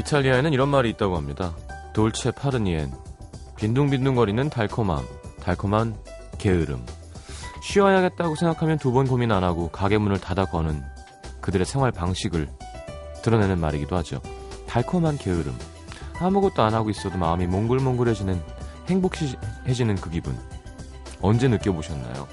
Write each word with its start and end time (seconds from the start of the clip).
이탈리아에는 0.00 0.52
이런 0.52 0.68
말이 0.68 0.88
있다고 0.90 1.16
합니다. 1.16 1.54
돌체 1.92 2.30
파르니엔. 2.30 2.92
빈둥빈둥거리는 3.56 4.48
달콤함, 4.48 5.04
달콤한 5.42 5.94
게으름. 6.38 6.84
쉬어야겠다고 7.62 8.34
생각하면 8.34 8.78
두 8.78 8.92
번 8.92 9.06
고민 9.06 9.30
안 9.32 9.44
하고 9.44 9.68
가게 9.70 9.98
문을 9.98 10.18
닫아 10.18 10.46
거는 10.46 10.82
그들의 11.42 11.66
생활 11.66 11.92
방식을 11.92 12.48
드러내는 13.22 13.60
말이기도 13.60 13.94
하죠. 13.98 14.20
달콤한 14.66 15.18
게으름. 15.18 15.54
아무것도 16.18 16.62
안 16.62 16.72
하고 16.74 16.88
있어도 16.90 17.18
마음이 17.18 17.46
몽글몽글해지는 17.46 18.40
행복해지는 18.88 19.96
그 19.96 20.10
기분. 20.10 20.38
언제 21.20 21.48
느껴보셨나요? 21.48 22.26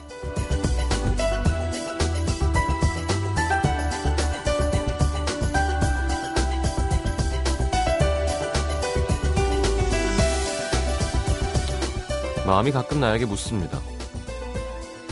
마음이 12.48 12.72
가끔 12.72 13.02
나에게 13.02 13.26
묻습니다. 13.26 13.82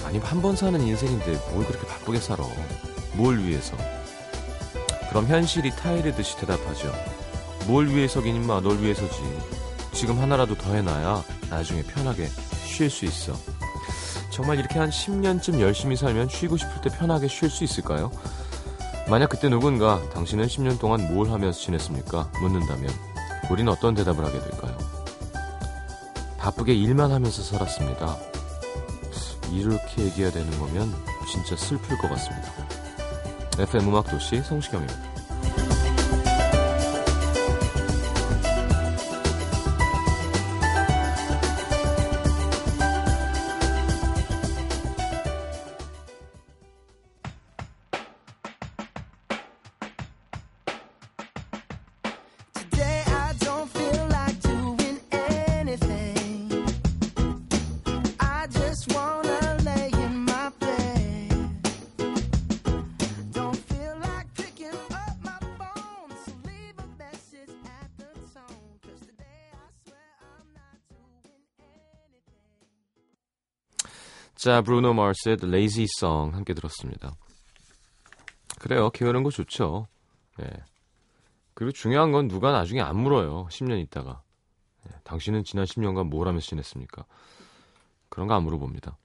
아니, 0.05 0.19
한 0.19 0.41
번 0.41 0.55
사는 0.55 0.79
인생인데 0.79 1.37
뭘 1.51 1.65
그렇게 1.67 1.85
바쁘게 1.85 2.19
살아? 2.21 2.45
뭘 3.13 3.39
위해서? 3.39 3.75
그럼 5.09 5.27
현실이 5.27 5.71
타이르듯이 5.71 6.37
대답하죠. 6.37 6.93
뭘 7.67 7.89
위해서긴 7.89 8.37
임마, 8.37 8.61
널 8.61 8.79
위해서지. 8.81 9.17
지금 9.91 10.17
하나라도 10.19 10.55
더 10.55 10.73
해놔야 10.73 11.23
나중에 11.49 11.83
편하게 11.83 12.29
쉴 12.65 12.89
수 12.89 13.03
있어. 13.03 13.33
정말 14.29 14.57
이렇게 14.57 14.79
한 14.79 14.89
10년쯤 14.89 15.59
열심히 15.59 15.97
살면 15.97 16.29
쉬고 16.29 16.55
싶을 16.55 16.81
때 16.81 16.89
편하게 16.97 17.27
쉴 17.27 17.49
수 17.49 17.65
있을까요? 17.65 18.11
만약 19.09 19.27
그때 19.29 19.49
누군가 19.49 20.01
당신은 20.13 20.47
10년 20.47 20.79
동안 20.79 21.13
뭘 21.13 21.29
하면서 21.31 21.59
지냈습니까? 21.59 22.31
묻는다면 22.41 22.89
우린 23.49 23.67
어떤 23.67 23.93
대답을 23.93 24.23
하게 24.25 24.39
될까요? 24.39 24.77
바쁘게 26.45 26.75
일만 26.75 27.11
하면서 27.11 27.41
살았습니다. 27.41 28.17
이렇게 29.51 30.03
얘기해야 30.03 30.31
되는 30.31 30.59
거면 30.59 30.93
진짜 31.31 31.55
슬플 31.55 31.97
것 31.97 32.07
같습니다. 32.07 32.53
FM 33.57 33.87
음악도시 33.87 34.43
성시경입니다. 34.43 35.14
자, 74.55 74.61
브루노 74.61 74.93
마스의 74.93 75.35
Lazy 75.43 75.85
Song 75.99 76.33
함께 76.33 76.53
들었습니다. 76.53 77.11
그래요. 78.57 78.89
게으른 78.89 79.21
거 79.21 79.29
좋죠. 79.29 79.85
예. 80.41 80.49
그리고 81.53 81.73
중요한 81.73 82.13
건 82.13 82.29
누가 82.29 82.53
나중에 82.53 82.79
안 82.79 82.95
물어요. 82.95 83.47
10년 83.51 83.81
있다가. 83.81 84.21
예, 84.87 84.95
당신은 85.03 85.43
지난 85.43 85.65
10년간 85.65 86.07
뭘 86.07 86.29
하면서 86.29 86.47
지냈습니까? 86.47 87.03
그런 88.07 88.29
거 88.29 88.33
안 88.33 88.43
물어봅니다. 88.43 88.95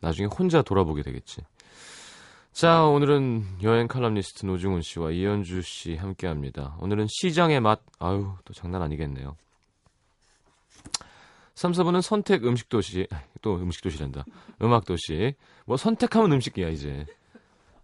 나중에 0.00 0.26
혼자 0.26 0.60
돌아보게 0.62 1.02
되겠지. 1.02 1.42
자, 2.50 2.82
오늘은 2.84 3.58
여행 3.62 3.86
칼럼니스트 3.86 4.44
노중훈 4.44 4.82
씨와 4.82 5.12
이현주 5.12 5.62
씨 5.62 5.94
함께 5.94 6.26
합니다. 6.26 6.76
오늘은 6.80 7.06
시장의 7.08 7.60
맛, 7.60 7.80
아유, 8.00 8.34
또 8.44 8.52
장난 8.52 8.82
아니겠네요. 8.82 9.36
3, 11.54 11.72
4분은 11.72 12.02
선택 12.02 12.44
음식 12.44 12.68
도시, 12.68 13.06
또 13.40 13.56
음식 13.56 13.82
도시란다. 13.82 14.24
음악 14.62 14.84
도시. 14.84 15.34
뭐 15.66 15.76
선택하면 15.76 16.32
음식이야, 16.32 16.68
이제. 16.68 17.06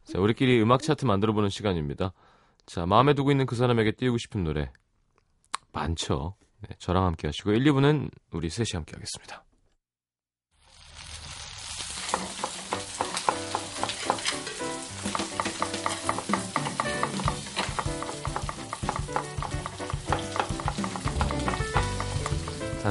자, 0.04 0.18
우리끼리 0.18 0.60
음악 0.60 0.82
차트 0.82 1.04
만들어 1.04 1.32
보는 1.32 1.48
시간입니다. 1.48 2.12
자, 2.66 2.86
마음에 2.86 3.14
두고 3.14 3.30
있는 3.30 3.46
그 3.46 3.54
사람에게 3.54 3.92
띄우고 3.92 4.18
싶은 4.18 4.44
노래. 4.44 4.72
많죠. 5.72 6.34
네, 6.62 6.74
저랑 6.78 7.04
함께 7.06 7.28
하시고, 7.28 7.52
1, 7.52 7.64
2부는 7.64 8.10
우리 8.32 8.50
셋이 8.50 8.70
함께 8.74 8.92
하겠습니다. 8.94 9.44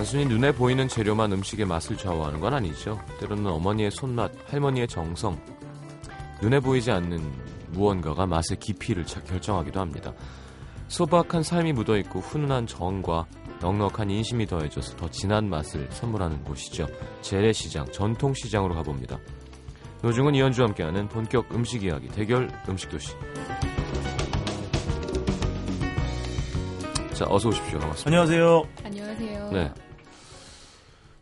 단순히 0.10 0.26
눈에 0.26 0.52
보이는 0.52 0.88
재료만 0.88 1.32
음식의 1.34 1.68
맛을 1.68 1.96
좌우하는 1.96 2.40
건 2.40 2.52
아니죠. 2.56 3.00
때로는 3.20 3.46
어머니의 3.46 3.92
손맛, 3.92 4.32
할머니의 4.52 4.88
정성, 4.88 5.40
눈에 6.42 6.60
보이지 6.60 6.90
않는 6.90 7.32
무언가가 7.74 8.26
맛의 8.26 8.58
깊이를 8.58 9.06
차- 9.06 9.22
결정하기도 9.22 9.80
합니다. 9.80 10.12
소박한 10.88 11.44
삶이 11.44 11.74
묻어있고 11.74 12.22
훈훈한 12.22 12.66
정과 12.66 13.28
넉넉한 13.62 14.10
인심이 14.10 14.48
더해져서 14.48 14.96
더 14.98 15.08
진한 15.12 15.48
맛을 15.48 15.88
선물하는 15.92 16.44
곳이죠. 16.44 16.88
재래시장, 17.22 17.86
전통시장으로 17.92 18.74
가봅니다. 18.74 19.20
노중은 20.02 20.34
이현주와 20.34 20.70
함께하는 20.70 21.08
본격 21.10 21.54
음식 21.54 21.84
이야기, 21.84 22.08
대결 22.08 22.50
음식도시. 22.68 23.14
자, 27.14 27.26
어서 27.30 27.50
오십시오. 27.50 27.78
반갑습니다. 27.78 28.06
안녕하세요. 28.08 28.64
안녕하세요. 28.86 29.50
네. 29.52 29.72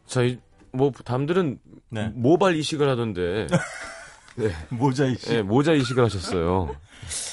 자, 0.08 0.24
이, 0.24 0.40
뭐, 0.72 0.92
남들은 1.06 1.60
네. 1.90 2.08
모발 2.16 2.56
이식을 2.56 2.90
하던데, 2.90 3.48
모자 4.70 5.06
이씨. 5.06 5.34
예, 5.34 5.42
모자 5.42 5.74
이식을 5.74 6.04
하셨어요. 6.06 6.76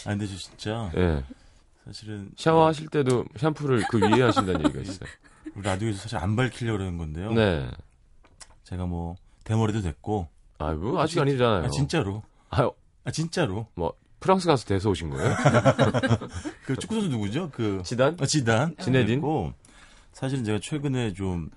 아 0.07 0.11
근데 0.11 0.27
저 0.27 0.37
진짜 0.37 0.91
예. 0.97 1.25
사실은 1.85 2.31
샤워하실 2.37 2.89
때도 2.89 3.25
샴푸를 3.37 3.85
그 3.91 3.99
위에 3.99 4.23
하신다는 4.23 4.65
얘기가 4.67 4.81
있어요. 4.81 5.09
우리 5.55 5.65
라디오에서 5.65 5.99
사실 6.03 6.19
안 6.19 6.35
밝히려고 6.37 6.79
그러는 6.79 6.99
건데요. 6.99 7.33
네. 7.33 7.71
제가 8.65 8.87
뭐 8.87 9.17
대머리도 9.45 9.83
됐고. 9.83 10.29
아이고, 10.59 10.99
아직 11.01 11.21
아니잖아요. 11.21 11.65
아 11.65 11.69
진짜로. 11.69 12.23
아유, 12.51 12.73
아 13.05 13.11
진짜로. 13.11 13.67
뭐, 13.75 13.93
프랑스 14.21 14.47
가서 14.47 14.65
대서 14.65 14.89
오신 14.89 15.11
거예요? 15.11 15.35
그 16.65 16.77
축구 16.77 16.95
선수 16.95 17.09
누구죠? 17.09 17.51
그 17.53 17.83
지단? 17.85 18.17
아, 18.21 18.25
지단. 18.25 18.75
지네딘? 18.81 19.17
됐고, 19.17 19.53
사실은 20.13 20.45
제가 20.45 20.61
최근에 20.63 21.13
좀 21.13 21.51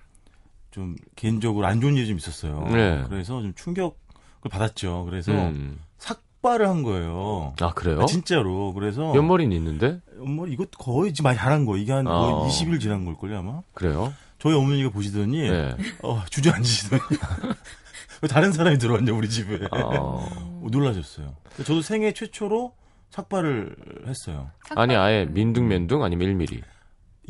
좀 0.71 0.95
개인적으로 1.15 1.65
안 1.67 1.81
좋은 1.81 1.95
일이 1.95 2.07
좀 2.07 2.17
있었어요. 2.17 2.67
네. 2.71 3.03
그래서 3.09 3.41
좀 3.41 3.53
충격을 3.55 4.49
받았죠. 4.49 5.05
그래서 5.05 5.31
음. 5.31 5.79
삭발을 5.97 6.67
한 6.67 6.83
거예요. 6.83 7.53
아, 7.61 7.73
그래요? 7.73 8.01
아, 8.01 8.05
진짜로. 8.05 8.73
그래서 8.73 9.15
옆머리는 9.15 9.55
있는데? 9.55 9.99
뭐 10.17 10.47
이것 10.47 10.69
거의 10.71 11.13
지금 11.13 11.29
많이 11.29 11.37
잘한 11.37 11.65
거. 11.65 11.77
이게 11.77 11.91
한 11.91 12.07
어. 12.07 12.47
20일 12.47 12.79
지난 12.79 13.05
걸걸요 13.05 13.37
아마. 13.37 13.61
그래요? 13.73 14.13
저희 14.39 14.53
어머니가 14.53 14.89
보시더니 14.89 15.49
네. 15.49 15.75
어, 16.03 16.23
주저앉으시더니 16.29 17.01
왜 18.21 18.27
다른 18.27 18.51
사람이 18.51 18.77
들어왔냐 18.77 19.13
우리 19.13 19.29
집에 19.29 19.65
어. 19.71 19.79
어, 19.79 20.61
놀라셨어요. 20.71 21.33
저도 21.57 21.81
생애 21.81 22.11
최초로 22.11 22.73
삭발을 23.09 23.75
했어요. 24.05 24.51
아니, 24.75 24.95
아예 24.95 25.25
민둥맨둥 25.25 26.03
아니면 26.03 26.37
1mm. 26.37 26.61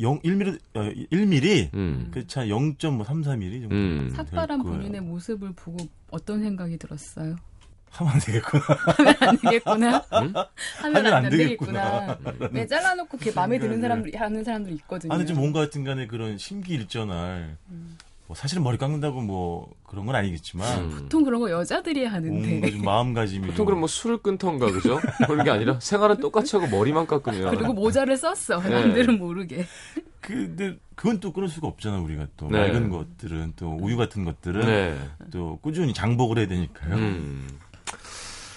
0 0.00 0.20
1mm 0.20 0.58
어, 0.74 0.80
1mm 1.10 1.74
음. 1.74 2.10
그차 2.12 2.44
0.34mm 2.46 3.60
정도. 3.62 3.74
음. 3.74 4.12
삭발한. 4.14 4.62
본인의 4.62 5.00
모습을 5.00 5.52
보고 5.54 5.86
어떤 6.10 6.40
생각이 6.42 6.78
들었어요? 6.78 7.36
하면 7.90 8.12
안 8.12 8.20
되겠구나. 8.20 8.64
안 9.20 9.38
되겠구나. 9.38 9.96
음? 9.96 10.04
하면 10.12 10.46
하면 10.82 11.06
안, 11.06 11.24
안 11.24 11.30
되겠구나. 11.30 12.18
왜 12.52 12.66
잘라놓고 12.66 13.16
그게 13.16 13.32
마음에 13.32 13.58
드는 13.58 13.80
사람들이 13.80 14.16
하는 14.16 14.44
사람들 14.44 14.72
있거든요. 14.74 15.12
아니 15.12 15.26
좀 15.26 15.36
뭔가 15.38 15.60
하여튼간에 15.60 16.06
그런 16.06 16.36
심기일전할 16.38 17.56
뭐 18.28 18.36
사실은 18.36 18.62
머리 18.62 18.76
깎는다고 18.76 19.22
뭐 19.22 19.74
그런 19.84 20.04
건 20.04 20.14
아니겠지만 20.14 20.84
음. 20.84 20.90
보통 20.90 21.24
그런 21.24 21.40
거 21.40 21.50
여자들이 21.50 22.04
하는데. 22.04 22.70
좀 22.70 22.82
마음가짐이 22.82 23.40
보통 23.40 23.56
좀 23.56 23.66
그럼 23.66 23.78
뭐 23.80 23.88
술을 23.88 24.18
끊던가, 24.18 24.70
그죠? 24.70 25.00
그런 25.26 25.44
게 25.44 25.50
아니라 25.50 25.80
생활은 25.80 26.20
똑같이 26.20 26.54
하고 26.56 26.68
머리만 26.68 27.06
깎으면. 27.06 27.50
그리고 27.56 27.72
모자를 27.72 28.18
썼어. 28.18 28.60
네. 28.60 28.68
남들은 28.68 29.18
모르게. 29.18 29.64
근데 30.20 30.76
그건 30.94 31.20
또 31.20 31.32
끊을 31.32 31.48
수가 31.48 31.68
없잖아 31.68 32.00
우리가 32.00 32.26
또 32.36 32.48
네. 32.50 32.68
맑은 32.68 32.90
것들은 32.90 33.54
또 33.56 33.78
우유 33.80 33.96
같은 33.96 34.26
것들은 34.26 34.66
네. 34.66 34.98
또 35.32 35.58
꾸준히 35.62 35.94
장복을 35.94 36.36
해야 36.36 36.46
되니까요. 36.46 36.96
음. 36.96 37.48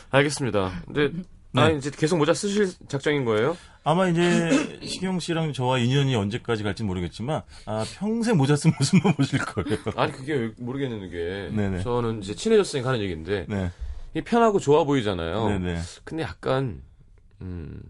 알겠습니다. 0.10 0.82
근데 0.86 1.12
네. 1.54 1.62
아, 1.62 1.70
이제 1.70 1.90
계속 1.92 2.18
모자 2.18 2.34
쓰실 2.34 2.74
작정인 2.90 3.24
거예요? 3.24 3.56
아마 3.84 4.08
이제 4.10 4.80
시경 4.86 5.20
씨랑 5.20 5.54
저와 5.54 5.80
인연이 5.80 6.14
언제까지 6.16 6.62
갈지 6.64 6.84
모르겠지만 6.84 7.42
아, 7.66 7.84
평생 7.96 8.38
모자 8.38 8.56
쓴 8.56 8.72
모습만 8.78 9.14
보실 9.18 9.40
거예요. 9.40 9.78
아니, 9.96 10.12
그게 10.12 10.34
왜 10.34 10.52
모르겠는 10.58 11.10
게. 11.10 11.50
네네. 11.56 11.82
저는 11.82 12.22
이제 12.22 12.36
친해졌으니까 12.36 12.90
하는 12.90 13.02
얘기인데. 13.02 13.46
네. 13.50 13.72
이 14.14 14.22
편하고 14.22 14.60
좋아 14.60 14.84
보이잖아요. 14.84 15.48
네네. 15.50 15.80
근데 16.04 16.22
약간, 16.24 16.82
음, 17.42 17.82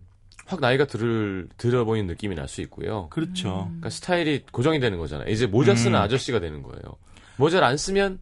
확 0.45 0.59
나이가 0.61 0.85
들, 0.85 1.49
들어 1.57 1.83
보이는 1.83 2.07
느낌이 2.07 2.35
날 2.35 2.47
수 2.47 2.61
있고요. 2.61 3.07
그렇죠. 3.09 3.65
그러니까 3.65 3.89
스타일이 3.89 4.43
고정이 4.51 4.79
되는 4.79 4.97
거잖아요. 4.97 5.29
이제 5.29 5.45
모자 5.45 5.75
쓰는 5.75 5.97
음. 5.99 6.01
아저씨가 6.03 6.39
되는 6.39 6.61
거예요. 6.63 6.81
모자를 7.37 7.67
안 7.67 7.75
쓰면 7.75 8.19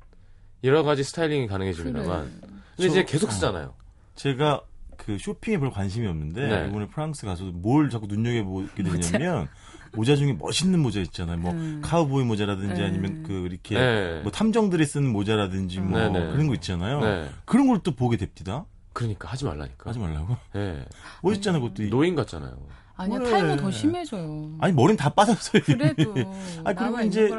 여러 0.63 0.81
가지 0.83 1.03
스타일링이 1.03 1.47
가능해집니다만. 1.47 2.41
근데 2.77 2.87
이제 2.89 3.05
저- 3.05 3.11
계속 3.11 3.29
어. 3.29 3.31
쓰잖아요. 3.33 3.73
제가 4.15 4.61
그 5.09 5.17
쇼핑에 5.17 5.57
별 5.57 5.71
관심이 5.71 6.05
없는데 6.05 6.47
네. 6.47 6.67
이번에 6.67 6.87
프랑스 6.87 7.25
가서 7.25 7.45
뭘 7.45 7.89
자꾸 7.89 8.05
눈여겨보게 8.05 8.83
되냐면 8.83 9.47
모자 9.93 10.15
중에 10.15 10.33
멋있는 10.33 10.79
모자 10.79 10.99
있잖아요. 10.99 11.37
뭐 11.37 11.51
음. 11.51 11.81
카우보이 11.83 12.23
모자라든지 12.25 12.79
음. 12.79 12.85
아니면 12.85 13.23
그 13.23 13.47
이렇게 13.49 13.73
네. 13.73 14.21
뭐 14.21 14.31
탐정들이 14.31 14.85
쓰는 14.85 15.11
모자라든지 15.11 15.79
뭐 15.79 15.99
네 15.99 16.09
네. 16.09 16.31
그런 16.31 16.45
거 16.47 16.53
있잖아요. 16.53 16.99
네. 16.99 17.29
그런 17.45 17.67
걸 17.67 17.79
또 17.81 17.95
보게 17.95 18.17
됩니다. 18.17 18.65
그러니까 18.93 19.29
하지 19.29 19.45
말라니까. 19.45 19.89
하지 19.89 19.97
말라고. 19.97 20.37
예. 20.57 20.85
멋있잖아요, 21.23 21.59
그것도. 21.63 21.89
노인 21.89 22.13
같잖아요. 22.13 22.55
아니야 22.95 23.17
왜? 23.19 23.31
탈모 23.31 23.55
더 23.55 23.71
심해져요. 23.71 24.57
아니 24.59 24.73
머리는 24.73 24.95
다 24.97 25.09
빠졌어요. 25.09 25.63
그래도 25.63 26.13
아니, 26.65 26.77
그리고 26.77 27.01
이제. 27.01 27.29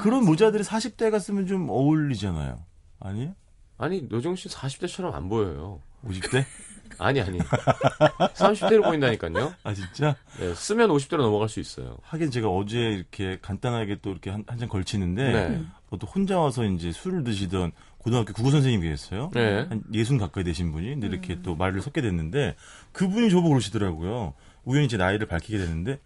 그런 0.00 0.24
모자들이 0.24 0.64
40대가 0.64 1.20
쓰면 1.20 1.46
좀 1.46 1.68
어울리잖아요. 1.68 2.58
아니? 2.98 3.30
아니, 3.78 4.08
노정 4.08 4.34
씨 4.34 4.48
40대처럼 4.48 5.12
안 5.12 5.28
보여요. 5.28 5.80
50대? 6.06 6.44
아니, 6.98 7.20
아니. 7.20 7.38
30대로 7.38 8.84
보인다니까요. 8.84 9.54
아 9.64 9.74
진짜? 9.74 10.14
네, 10.38 10.54
쓰면 10.54 10.90
50대로 10.90 11.18
넘어갈 11.18 11.48
수 11.48 11.58
있어요. 11.58 11.96
하긴 12.02 12.30
제가 12.30 12.48
어제 12.48 12.78
이렇게 12.78 13.38
간단하게 13.40 13.98
또 14.02 14.10
이렇게 14.10 14.30
한잔 14.30 14.68
걸치는데 14.68 15.32
네. 15.32 15.62
어, 15.90 15.98
또 15.98 16.06
혼자 16.06 16.38
와서 16.38 16.64
이제 16.64 16.92
술을 16.92 17.24
드시던 17.24 17.72
고등학교 17.98 18.32
국어 18.32 18.50
선생님이 18.50 18.88
계셨어요. 18.88 19.30
네. 19.34 19.66
한 19.68 19.82
예순 19.92 20.18
가까이 20.18 20.44
되신 20.44 20.72
분이 20.72 20.88
근데 20.90 21.06
이렇게 21.06 21.40
또 21.42 21.54
말을 21.54 21.80
섞게 21.82 22.02
됐는데 22.02 22.56
그분이 22.92 23.30
저보고 23.30 23.50
그러시더라고요. 23.50 24.34
우연히 24.64 24.88
제 24.88 24.96
나이를 24.96 25.26
밝히게 25.26 25.58
됐는데 25.58 25.98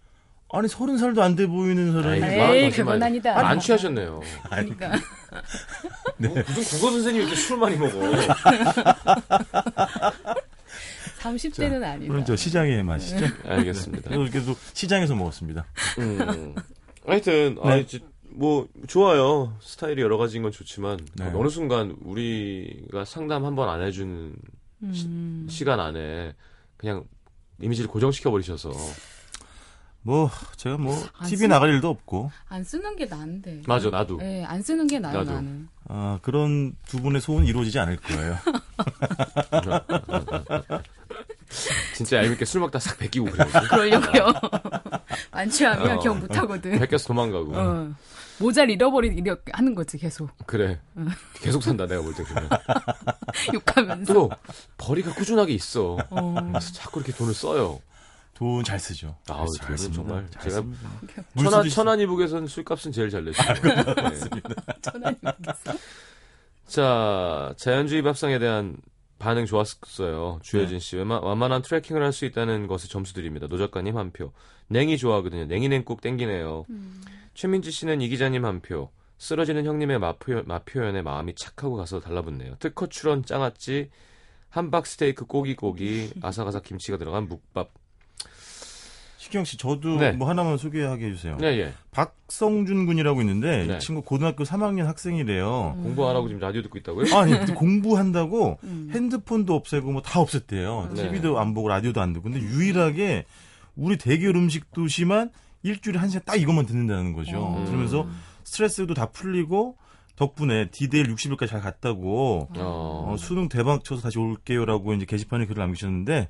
아니 0.49 0.67
서른 0.69 0.97
살도 0.97 1.21
안 1.21 1.35
돼 1.35 1.45
보이는 1.45 1.91
사람이 1.91 2.23
에이, 2.23 2.69
그건. 2.71 3.03
아니다. 3.03 3.37
안 3.47 3.59
취하셨네요. 3.59 4.21
그러니까 4.49 4.91
뭐, 6.17 6.29
무슨 6.35 6.79
국어 6.79 6.91
선생님이 6.91 7.25
이렇게 7.25 7.35
술 7.35 7.57
많이 7.57 7.75
먹어. 7.75 7.99
30대는 11.19 11.83
아니다. 11.83 12.11
그럼 12.11 12.25
저 12.25 12.35
시장의 12.35 12.83
맛이죠. 12.83 13.25
알겠습니다. 13.45 14.09
그래서 14.09 14.23
이렇게 14.23 14.41
또 14.45 14.55
시장에서 14.73 15.15
먹었습니다. 15.15 15.65
음. 15.99 16.55
하여튼, 17.05 17.57
아, 17.61 17.75
네. 17.75 17.81
이제 17.81 17.99
뭐, 18.29 18.67
좋아요. 18.87 19.57
스타일이 19.61 20.01
여러 20.01 20.17
가지인 20.17 20.43
건 20.43 20.51
좋지만, 20.51 20.99
네. 21.15 21.25
어느 21.33 21.49
순간 21.49 21.97
우리가 22.03 23.03
상담 23.05 23.45
한 23.45 23.55
번 23.55 23.67
안 23.69 23.81
해주는 23.81 24.33
음. 24.83 25.47
시간 25.49 25.79
안에 25.79 26.35
그냥 26.77 27.03
이미지를 27.61 27.89
고정시켜 27.89 28.29
버리셔서. 28.31 28.71
뭐 30.01 30.29
제가 30.55 30.77
뭐안 30.77 31.01
TV 31.25 31.37
쓰- 31.37 31.45
나갈 31.47 31.69
일도 31.71 31.89
없고 31.89 32.31
안 32.47 32.63
쓰는 32.63 32.95
게 32.95 33.05
나은데. 33.05 33.61
맞아, 33.67 33.89
나도. 33.89 34.17
네, 34.17 34.43
안 34.45 34.61
쓰는 34.61 34.87
게 34.87 34.99
나요 34.99 35.17
나도. 35.19 35.33
나는. 35.33 35.67
아, 35.89 36.19
그런 36.21 36.75
두 36.85 37.01
분의 37.01 37.19
소원 37.21 37.45
이루어지지 37.45 37.77
않을 37.79 37.97
거예요. 37.97 38.37
진짜 41.95 42.17
얄밉게 42.23 42.45
술 42.45 42.61
먹다 42.61 42.79
싹 42.79 42.97
베끼고 42.99 43.25
그래야지. 43.31 43.53
그러려고요. 43.69 44.33
만취하면 45.31 45.97
어. 45.97 45.99
기억 45.99 46.19
못 46.19 46.35
하거든. 46.37 46.79
베껴서 46.79 47.07
도망가고. 47.07 47.51
어. 47.55 47.93
모자를 48.39 48.69
잃어버리기 48.71 49.15
이렇게 49.19 49.51
하는 49.53 49.73
거지 49.73 49.97
계속 49.97 50.29
그래. 50.45 50.79
계속 51.41 51.63
산다, 51.63 51.87
내가 51.87 52.03
볼 52.03 52.13
때 52.13 52.23
그러면. 52.23 52.49
욕하면서. 53.53 54.13
또, 54.13 54.29
벌이가 54.77 55.11
꾸준하게 55.15 55.53
있어. 55.53 55.97
어. 56.11 56.35
그래서 56.51 56.71
자꾸 56.73 56.99
이렇게 56.99 57.13
돈을 57.13 57.33
써요. 57.33 57.79
돈 58.37 58.63
잘 58.63 58.79
쓰죠. 58.79 59.17
아우, 59.29 59.47
잘 59.57 59.75
돈은. 59.75 59.91
정말 59.93 60.27
잘 60.29 60.43
제가 60.43 60.55
씁니다. 60.61 60.89
천안, 61.35 61.51
물수도 61.61 61.69
천안 61.69 61.99
이북에서는 61.99 62.47
술값은 62.47 62.91
제일 62.91 63.09
잘 63.09 63.25
내죠. 63.25 63.41
네. 63.41 64.41
전화님 64.81 65.17
모르겠어. 65.21 65.73
자, 66.67 67.53
자연주의 67.57 68.01
밥상에 68.03 68.39
대한 68.39 68.77
반응 69.19 69.45
좋았어요. 69.45 70.39
주혜진 70.43 70.79
씨. 70.79 70.95
웬만, 70.97 71.23
완만한 71.23 71.61
트레킹을 71.63 72.03
할 72.03 72.11
수 72.13 72.25
있다는 72.25 72.67
것에 72.67 72.87
점수 72.87 73.13
드립니다. 73.13 73.47
노 73.47 73.57
작가님 73.57 73.97
한 73.97 74.11
표. 74.11 74.31
냉이 74.67 74.97
좋아하거든요. 74.97 75.45
냉이 75.45 75.69
냉국 75.69 76.01
땡기네요. 76.01 76.65
최민지 77.33 77.71
씨는 77.71 78.01
이 78.01 78.09
기자님 78.09 78.45
한 78.45 78.61
표. 78.61 78.91
쓰러지는 79.17 79.65
형님의 79.65 79.97
맛, 79.97 80.19
표현, 80.19 80.43
맛 80.45 80.63
표현에 80.65 81.01
마음이 81.01 81.33
착하고 81.33 81.75
가서 81.75 81.99
달라붙네요. 81.99 82.57
특허 82.59 82.85
출원 82.87 83.25
장아찌, 83.25 83.89
함박 84.49 84.85
스테이크 84.85 85.25
꼬기꼬기, 85.25 86.11
아삭아삭 86.21 86.61
김치가 86.63 86.97
들어간 86.97 87.27
묵밥. 87.27 87.71
식경 89.27 89.43
씨, 89.43 89.57
저도 89.57 89.97
네. 89.97 90.13
뭐 90.13 90.29
하나만 90.29 90.57
소개하게 90.57 91.07
해주세요. 91.07 91.35
네, 91.37 91.59
예. 91.59 91.73
박성준 91.91 92.85
군이라고 92.85 93.19
있는데 93.21 93.65
네. 93.65 93.75
이 93.75 93.79
친구 93.79 94.01
고등학교 94.01 94.45
3학년 94.45 94.83
학생이래요. 94.85 95.77
공부 95.83 96.07
안 96.09 96.15
하고 96.15 96.29
지금 96.29 96.39
라디오 96.39 96.61
듣고 96.61 96.77
있다고요? 96.77 97.13
아니 97.13 97.53
공부한다고 97.53 98.57
음. 98.63 98.89
핸드폰도 98.93 99.53
없애고 99.53 99.91
뭐 99.91 100.01
다 100.01 100.21
없앴대요. 100.23 100.93
네. 100.93 101.09
TV도 101.09 101.39
안 101.39 101.53
보고 101.53 101.67
라디오도 101.67 101.99
안 102.01 102.13
듣고 102.13 102.29
근데 102.31 102.39
유일하게 102.39 103.25
우리 103.75 103.97
대결 103.97 104.37
음식 104.37 104.71
도시만 104.71 105.29
일주일에 105.63 105.99
한 105.99 106.07
시간 106.07 106.23
딱 106.25 106.35
이것만 106.37 106.65
듣는다는 106.65 107.11
거죠. 107.11 107.37
어. 107.37 107.65
그러면서 107.67 108.07
스트레스도 108.45 108.93
다 108.93 109.07
풀리고 109.07 109.75
덕분에 110.15 110.69
디데일 110.71 111.13
60일까지 111.13 111.47
잘 111.49 111.59
갔다고 111.59 112.47
어, 112.57 113.07
어, 113.11 113.15
수능 113.19 113.49
대박 113.49 113.83
쳐서 113.83 114.01
다시 114.03 114.19
올게요라고 114.19 114.93
이제 114.93 115.05
게시판에 115.05 115.45
글을 115.47 115.59
남기셨는데 115.59 116.29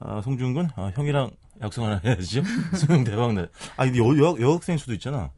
아, 0.00 0.20
송준 0.22 0.54
군 0.54 0.68
아, 0.74 0.90
형이랑 0.94 1.30
약속 1.62 1.84
하나 1.84 2.00
해야죠. 2.04 2.42
수능 2.76 3.04
대박 3.04 3.32
날. 3.34 3.48
아 3.76 3.84
근데 3.84 3.98
여, 3.98 4.04
여, 4.18 4.36
여학생 4.40 4.76
수도 4.78 4.92
있잖아. 4.94 5.30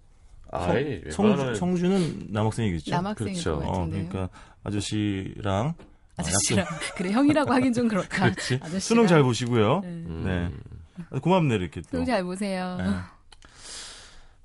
아이, 0.50 1.02
성, 1.10 1.26
웬만하면- 1.34 1.56
성준은 1.56 2.26
남학생이겠죠. 2.30 2.90
남학생일 2.92 3.32
그렇죠. 3.34 3.58
것 3.58 3.66
어, 3.68 3.72
같은데요. 3.72 4.08
그러니까 4.08 4.34
아저씨랑 4.62 5.74
아, 5.76 5.84
아저씨랑 6.16 6.66
그래 6.96 7.10
형이라고 7.10 7.52
하긴 7.52 7.72
좀 7.72 7.88
그렇다. 7.88 8.30
그렇지. 8.30 8.54
아저씨랑. 8.56 8.80
수능 8.80 9.06
잘 9.08 9.22
보시고요. 9.22 9.80
네. 9.80 9.88
음. 9.88 10.22
네. 10.24 11.04
아, 11.10 11.18
고맙네 11.18 11.56
이렇게 11.56 11.80
또. 11.80 11.88
수능 11.90 12.04
잘 12.04 12.22
보세요. 12.22 12.76
네. 12.78 12.84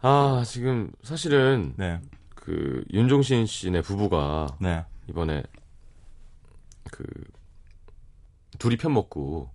아, 0.01 0.43
지금 0.47 0.91
사실은 1.03 1.73
네, 1.77 1.99
그 2.33 2.83
윤종신 2.91 3.45
씨네 3.45 3.81
부부가 3.81 4.47
네. 4.59 4.83
이번에 5.09 5.43
그 6.91 7.03
둘이 8.57 8.77
편 8.77 8.93
먹고 8.93 9.51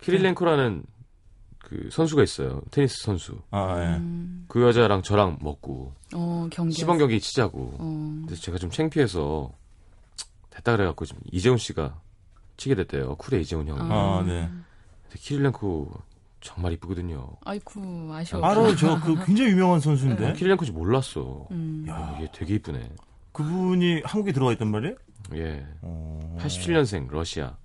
키릴렌코라는 0.00 0.84
그 1.70 1.88
선수가 1.92 2.24
있어요. 2.24 2.62
테니스 2.72 3.04
선수. 3.04 3.38
아, 3.52 3.80
예. 3.80 3.96
음, 3.96 4.44
그 4.48 4.60
여자랑 4.60 5.02
저랑 5.02 5.38
먹고 5.40 5.92
어 6.12 6.48
경기. 6.50 6.74
시범 6.74 6.98
경기 6.98 7.20
치자고. 7.20 7.76
어. 7.78 8.22
그래서 8.26 8.42
제가 8.42 8.58
좀 8.58 8.70
창피해서 8.70 9.52
됐다 10.50 10.72
그래갖고 10.72 11.04
지금 11.04 11.22
이재훈 11.30 11.58
씨가 11.58 12.00
치게 12.56 12.74
됐대요. 12.74 13.14
쿨의 13.14 13.42
이재훈 13.42 13.68
형이. 13.68 13.80
아, 13.82 14.24
네. 14.26 14.50
근데 15.04 15.18
키릴렌코 15.20 15.92
정말 16.40 16.72
이쁘거든요. 16.72 17.36
아이쿠 17.44 18.10
아쉬워. 18.12 18.44
알아요, 18.44 18.74
저그 18.74 19.24
굉장히 19.24 19.52
유명한 19.52 19.78
선수인데 19.78 20.32
키릴렌코인지 20.32 20.72
몰랐어. 20.72 21.46
음. 21.52 21.84
야. 21.88 22.18
얘 22.20 22.28
되게 22.34 22.56
이쁘네. 22.56 22.90
그분이 23.30 24.02
한국에 24.04 24.32
들어와 24.32 24.52
있단 24.54 24.66
말이에요? 24.68 24.96
예. 25.36 25.64
어... 25.82 26.36
87년생 26.40 27.08
러시아. 27.10 27.56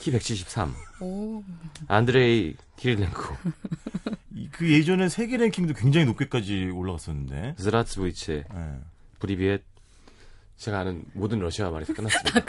키 0.00 0.10
173. 0.10 0.74
오. 1.00 1.42
안드레이 1.86 2.56
키릴렌코. 2.76 3.36
그 4.52 4.72
예전에 4.72 5.08
세계 5.10 5.36
랭킹도 5.36 5.74
굉장히 5.74 6.06
높게까지 6.06 6.70
올라갔었는데. 6.74 7.56
스라츠보이체, 7.58 8.44
네. 8.52 8.78
브리비엣. 9.18 9.62
제가 10.56 10.80
아는 10.80 11.04
모든 11.14 11.38
러시아 11.40 11.70
말에서 11.70 11.92
끝났습니다. 11.94 12.40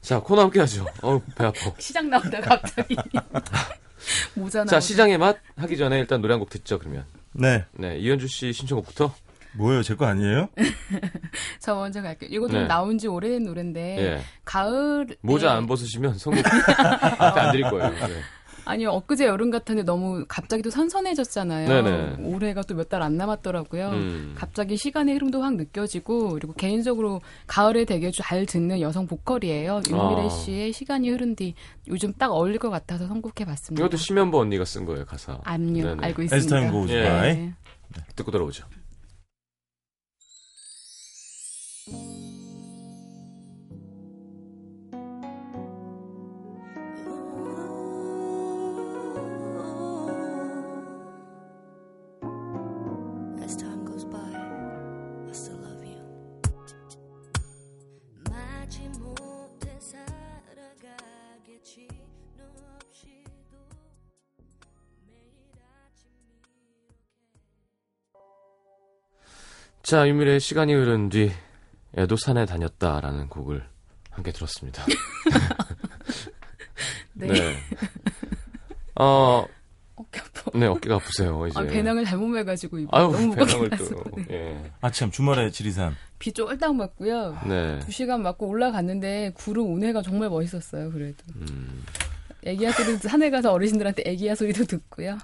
자, 0.00 0.20
코너 0.20 0.42
함께 0.42 0.60
하죠. 0.60 0.86
어우, 1.02 1.20
배 1.36 1.44
아파. 1.44 1.72
시장 1.78 2.08
나온다, 2.10 2.40
갑자기. 2.40 2.96
모자 4.34 4.60
나 4.60 4.66
자, 4.66 4.80
시장의 4.80 5.18
맛 5.18 5.36
하기 5.56 5.76
전에 5.76 5.98
일단 6.00 6.20
노래 6.20 6.32
한 6.34 6.40
곡 6.40 6.50
듣죠, 6.50 6.78
그러면. 6.78 7.04
네. 7.32 7.64
네, 7.72 7.98
이현주 7.98 8.26
씨 8.28 8.52
신청곡부터 8.52 9.14
뭐예요? 9.58 9.82
제 9.82 9.94
거 9.94 10.06
아니에요? 10.06 10.48
저 11.60 11.74
먼저 11.74 12.00
갈게요. 12.02 12.30
이것도 12.32 12.52
네. 12.60 12.66
나온 12.66 12.96
지 12.98 13.08
오래된 13.08 13.44
노래인데 13.44 13.98
예. 13.98 14.20
가을 14.44 15.06
모자 15.20 15.52
안 15.52 15.66
벗으시면 15.66 16.14
선곡 16.18 16.42
안 17.18 17.52
드릴 17.52 17.68
거예요. 17.68 17.90
네. 17.90 18.20
아니 18.64 18.84
엊그제 18.84 19.24
여름 19.24 19.50
같은데 19.50 19.82
너무 19.82 20.26
갑자기 20.28 20.62
또 20.62 20.68
선선해졌잖아요. 20.70 21.68
네네. 21.68 22.16
올해가 22.28 22.60
또 22.62 22.74
몇 22.76 22.90
달 22.90 23.00
안 23.02 23.16
남았더라고요. 23.16 23.88
음. 23.88 24.34
갑자기 24.36 24.76
시간의 24.76 25.14
흐름도 25.14 25.40
확 25.42 25.54
느껴지고 25.56 26.30
그리고 26.34 26.52
개인적으로 26.52 27.22
가을에 27.46 27.86
되게 27.86 28.10
잘 28.10 28.44
듣는 28.44 28.82
여성 28.82 29.06
보컬이에요. 29.06 29.80
윤미래 29.88 30.26
아. 30.26 30.28
씨의 30.28 30.72
시간이 30.74 31.08
흐른 31.08 31.34
뒤 31.34 31.54
요즘 31.86 32.12
딱 32.12 32.30
어울릴 32.30 32.58
것 32.58 32.68
같아서 32.68 33.06
선곡해봤습니다. 33.06 33.82
이것도 33.82 33.96
심연보 33.96 34.38
언니가 34.38 34.66
쓴 34.66 34.84
거예요, 34.84 35.06
가사. 35.06 35.38
암요 35.44 35.82
네네. 35.84 36.06
알고 36.06 36.22
있습니다. 36.22 36.62
예. 36.90 37.02
by. 37.02 37.36
네. 37.36 37.54
듣고 38.16 38.30
들어오죠. 38.30 38.66
자, 69.88 70.06
유미래의 70.06 70.38
시간이 70.38 70.74
흐른 70.74 71.08
뒤, 71.08 71.30
애도 71.98 72.16
산에 72.16 72.46
다녔다라는 72.46 73.28
곡을 73.28 73.64
함께 74.10 74.30
들었습니다. 74.30 74.84
네. 77.14 77.56
어, 78.94 79.44
어깨 79.96 80.20
아파. 80.20 80.50
네, 80.56 80.66
어깨가 80.66 80.94
아프세요, 80.94 81.44
이제. 81.48 81.58
아, 81.58 81.64
배낭을 81.64 82.04
잘못 82.04 82.28
매가지고 82.28 82.78
이거 82.78 82.96
아유, 82.96 83.10
너무 83.10 83.34
배낭을 83.34 83.70
또. 83.70 84.00
예. 84.30 84.70
아, 84.80 84.90
참, 84.90 85.10
주말에 85.10 85.50
지리산. 85.50 85.96
비 86.20 86.32
쫄딱 86.32 86.74
맞고요. 86.74 87.38
네. 87.48 87.80
두 87.80 87.90
시간 87.90 88.22
맞고 88.22 88.46
올라갔는데 88.46 89.32
구름 89.34 89.74
운해가 89.74 90.02
정말 90.02 90.30
멋있었어요. 90.30 90.90
그래도 90.92 91.24
음, 91.36 91.84
애기야 92.44 92.70
소리도 92.72 93.08
산에 93.08 93.30
가서 93.30 93.52
어르신들한테 93.52 94.02
애기야 94.06 94.34
소리도 94.36 94.64
듣고요. 94.64 95.18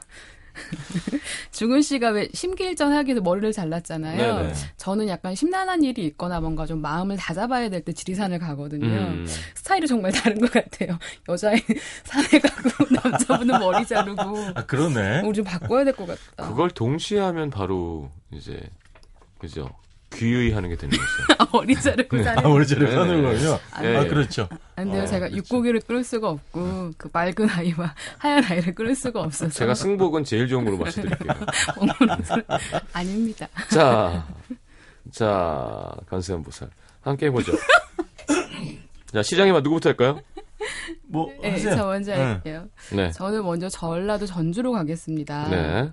중은 1.52 1.82
씨가 1.82 2.10
왜 2.10 2.28
심기일전 2.32 2.92
하기 2.92 3.08
위해서 3.10 3.20
머리를 3.22 3.52
잘랐잖아요. 3.52 4.36
네네. 4.42 4.54
저는 4.76 5.08
약간 5.08 5.34
심란한 5.34 5.82
일이 5.82 6.04
있거나 6.06 6.40
뭔가 6.40 6.66
좀 6.66 6.80
마음을 6.80 7.16
다잡아야 7.16 7.68
될 7.70 7.84
때 7.84 7.92
지리산을 7.92 8.38
가거든요. 8.38 8.86
음. 8.86 9.26
스타일이 9.54 9.86
정말 9.86 10.10
다른 10.12 10.40
것 10.40 10.50
같아요. 10.50 10.98
여자애 11.28 11.58
산에 12.04 12.38
가고 12.40 12.86
남자분은 13.02 13.58
머리 13.58 13.84
자르고 13.86 14.22
아, 14.54 14.64
그러네. 14.64 15.20
우리 15.22 15.34
좀 15.34 15.44
바꿔야 15.44 15.84
될 15.84 15.94
것 15.94 16.06
같다. 16.06 16.48
그걸 16.48 16.70
동시에 16.70 17.18
하면 17.20 17.50
바로, 17.50 18.10
이제, 18.32 18.58
그죠. 19.38 19.68
귀의하는 20.14 20.68
게 20.68 20.76
되는 20.76 20.96
거죠. 20.96 21.10
아, 21.38 21.48
머리 21.52 21.74
자르고 21.74 22.18
아, 22.18 22.22
산에 22.22 22.42
머리 22.42 22.66
자르고. 22.66 23.00
하는 23.00 23.22
거군요. 23.22 23.58
예, 23.82 23.96
아, 23.96 24.04
예. 24.04 24.08
그렇죠. 24.08 24.48
안 24.76 24.90
돼요. 24.90 25.02
어, 25.02 25.06
제가 25.06 25.28
그렇죠. 25.28 25.36
육고기를 25.36 25.80
끓일 25.80 26.04
수가 26.04 26.30
없고 26.30 26.92
그 26.96 27.08
맑은 27.12 27.48
아이와 27.50 27.94
하얀 28.18 28.44
아이를 28.44 28.74
끓일 28.74 28.94
수가 28.94 29.20
없어서 29.20 29.50
제가 29.52 29.74
승복은 29.74 30.24
제일 30.24 30.48
좋은 30.48 30.64
걸로 30.64 30.78
마셔드릴게요. 30.78 31.32
아닙니다. 32.92 33.48
자, 33.70 34.26
자, 35.12 35.90
간세한 36.08 36.42
보살. 36.42 36.68
함께 37.02 37.26
해보죠. 37.26 37.52
자, 39.12 39.22
시장님아 39.22 39.60
누구부터 39.60 39.90
할까요? 39.90 40.20
뭐, 41.06 41.30
네, 41.42 41.50
하세요. 41.52 41.76
저 41.76 41.86
먼저 41.86 42.12
네. 42.12 42.20
할게요. 42.22 42.66
네. 42.92 43.10
저는 43.12 43.44
먼저 43.44 43.68
전라도 43.68 44.26
전주로 44.26 44.72
가겠습니다. 44.72 45.48
네. 45.50 45.90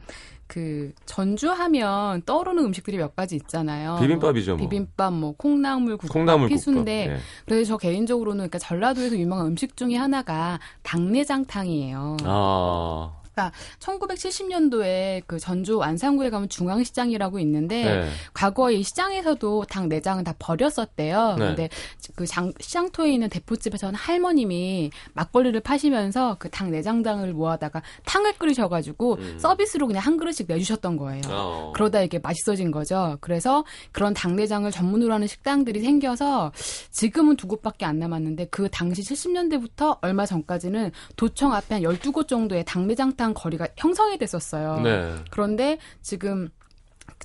그 0.51 0.91
전주하면 1.05 2.23
떠오르는 2.23 2.65
음식들이 2.65 2.97
몇 2.97 3.15
가지 3.15 3.37
있잖아요. 3.37 3.97
비빔밥이죠, 4.01 4.51
뭐 4.51 4.57
뭐. 4.57 4.69
비빔밥, 4.69 5.13
뭐 5.13 5.33
콩나물 5.37 5.95
국밥, 5.95 6.13
콩나물 6.13 6.49
국밥. 6.49 6.57
피순대. 6.57 7.07
예. 7.09 7.17
그래서 7.45 7.69
저 7.69 7.77
개인적으로는 7.77 8.39
그러니까 8.39 8.59
전라도에서 8.59 9.17
유명한 9.17 9.47
음식 9.47 9.77
중에 9.77 9.95
하나가 9.95 10.59
당내장탕이에요. 10.83 12.17
아, 12.25 13.13
1970년도에 13.79 15.23
그 15.27 15.39
전주 15.39 15.77
완산구에 15.77 16.29
가면 16.29 16.49
중앙시장이라고 16.49 17.39
있는데 17.39 17.83
네. 17.83 18.09
과거에 18.33 18.75
이 18.75 18.83
시장에서도 18.83 19.65
당 19.69 19.89
내장은 19.89 20.23
다 20.23 20.33
버렸었대요. 20.37 21.35
네. 21.39 21.45
근데 21.47 21.69
그 22.15 22.25
장, 22.25 22.53
시장터에 22.59 23.11
있는 23.13 23.29
대포집에서는 23.29 23.95
할머님이 23.95 24.91
막걸리를 25.13 25.59
파시면서 25.61 26.35
그 26.39 26.51
당 26.51 26.69
내장당을 26.69 27.33
모아다가 27.33 27.81
탕을 28.05 28.33
끓이셔가지고 28.33 29.15
음. 29.15 29.39
서비스로 29.39 29.87
그냥 29.87 30.03
한 30.03 30.17
그릇씩 30.17 30.45
내주셨던 30.47 30.97
거예요. 30.97 31.21
어. 31.29 31.71
그러다 31.73 32.01
이게 32.01 32.19
맛있어진 32.19 32.69
거죠. 32.69 33.17
그래서 33.21 33.63
그런 33.91 34.13
당 34.13 34.35
내장을 34.35 34.69
전문으로 34.69 35.13
하는 35.13 35.25
식당들이 35.25 35.79
생겨서 35.79 36.51
지금은 36.91 37.37
두 37.37 37.47
곳밖에 37.47 37.85
안 37.85 37.97
남았는데 37.97 38.47
그 38.51 38.69
당시 38.69 39.01
70년대부터 39.01 39.97
얼마 40.01 40.25
전까지는 40.25 40.91
도청 41.15 41.53
앞에 41.53 41.75
한 41.75 41.83
12곳 41.83 42.27
정도의 42.27 42.63
당 42.65 42.85
내장 42.85 43.15
탕 43.21 43.35
거리가 43.35 43.67
형성이 43.77 44.17
됐었어요. 44.17 44.79
네. 44.79 45.15
그런데 45.29 45.77
지금 46.01 46.49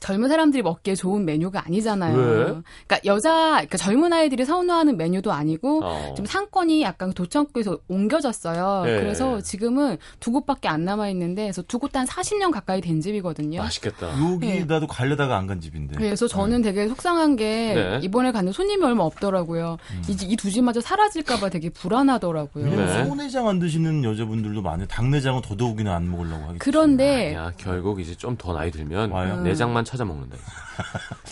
젊은 0.01 0.29
사람들이 0.29 0.63
먹기에 0.63 0.95
좋은 0.95 1.25
메뉴가 1.25 1.65
아니잖아요. 1.67 2.17
왜? 2.17 2.35
그러니까 2.45 3.01
여자, 3.05 3.53
그러니까 3.55 3.77
젊은 3.79 4.13
아이들이 4.13 4.45
선호하는 4.45 4.97
메뉴도 4.97 5.33
아니고 5.33 5.81
어. 5.85 6.13
지금 6.15 6.27
상권이 6.27 6.83
약간 6.83 7.13
도청구에서 7.13 7.79
옮겨졌어요. 7.89 8.83
네. 8.85 9.01
그래서 9.01 9.41
지금은 9.41 9.97
두 10.21 10.31
곳밖에 10.33 10.69
안 10.69 10.85
남아 10.85 11.09
있는데 11.11 11.43
그래서 11.45 11.63
두곳한 11.63 12.07
40년 12.07 12.51
가까이 12.53 12.81
된 12.81 13.01
집이거든요. 13.01 13.61
맛있겠다. 13.63 14.09
여기 14.33 14.47
네. 14.47 14.65
나도 14.65 14.87
가려다가 14.87 15.37
안 15.39 15.47
간 15.47 15.61
집인데. 15.61 15.95
그래서 15.97 16.27
저는 16.27 16.63
되게 16.63 16.89
속상한 16.89 17.37
게 17.37 17.73
네. 17.75 18.01
이번에 18.03 18.33
갔는데 18.33 18.53
손님이 18.53 18.85
얼마 18.85 19.05
없더라고요. 19.05 19.77
이제 20.09 20.27
이두 20.27 20.51
집마저 20.51 20.81
사라질까 20.81 21.39
봐 21.39 21.49
되게 21.51 21.71
불안하더라고요. 21.71 22.65
왜냐면 22.65 22.87
네. 22.87 23.05
소내장 23.07 23.47
안 23.47 23.59
드시는 23.61 24.03
여자분들도 24.03 24.61
많아요. 24.63 24.87
당내장은 24.89 25.43
더더욱이나 25.43 25.95
안 25.95 26.11
먹으려고 26.11 26.43
하겠죠. 26.43 26.59
그런데 26.59 27.35
야, 27.35 27.53
결국 27.57 28.01
이제 28.01 28.15
좀 28.15 28.37
더 28.37 28.53
나이 28.53 28.71
들면 28.71 29.13
와요? 29.13 29.41
내장만 29.41 29.85
찾아 29.87 30.05
먹는다. 30.05 30.37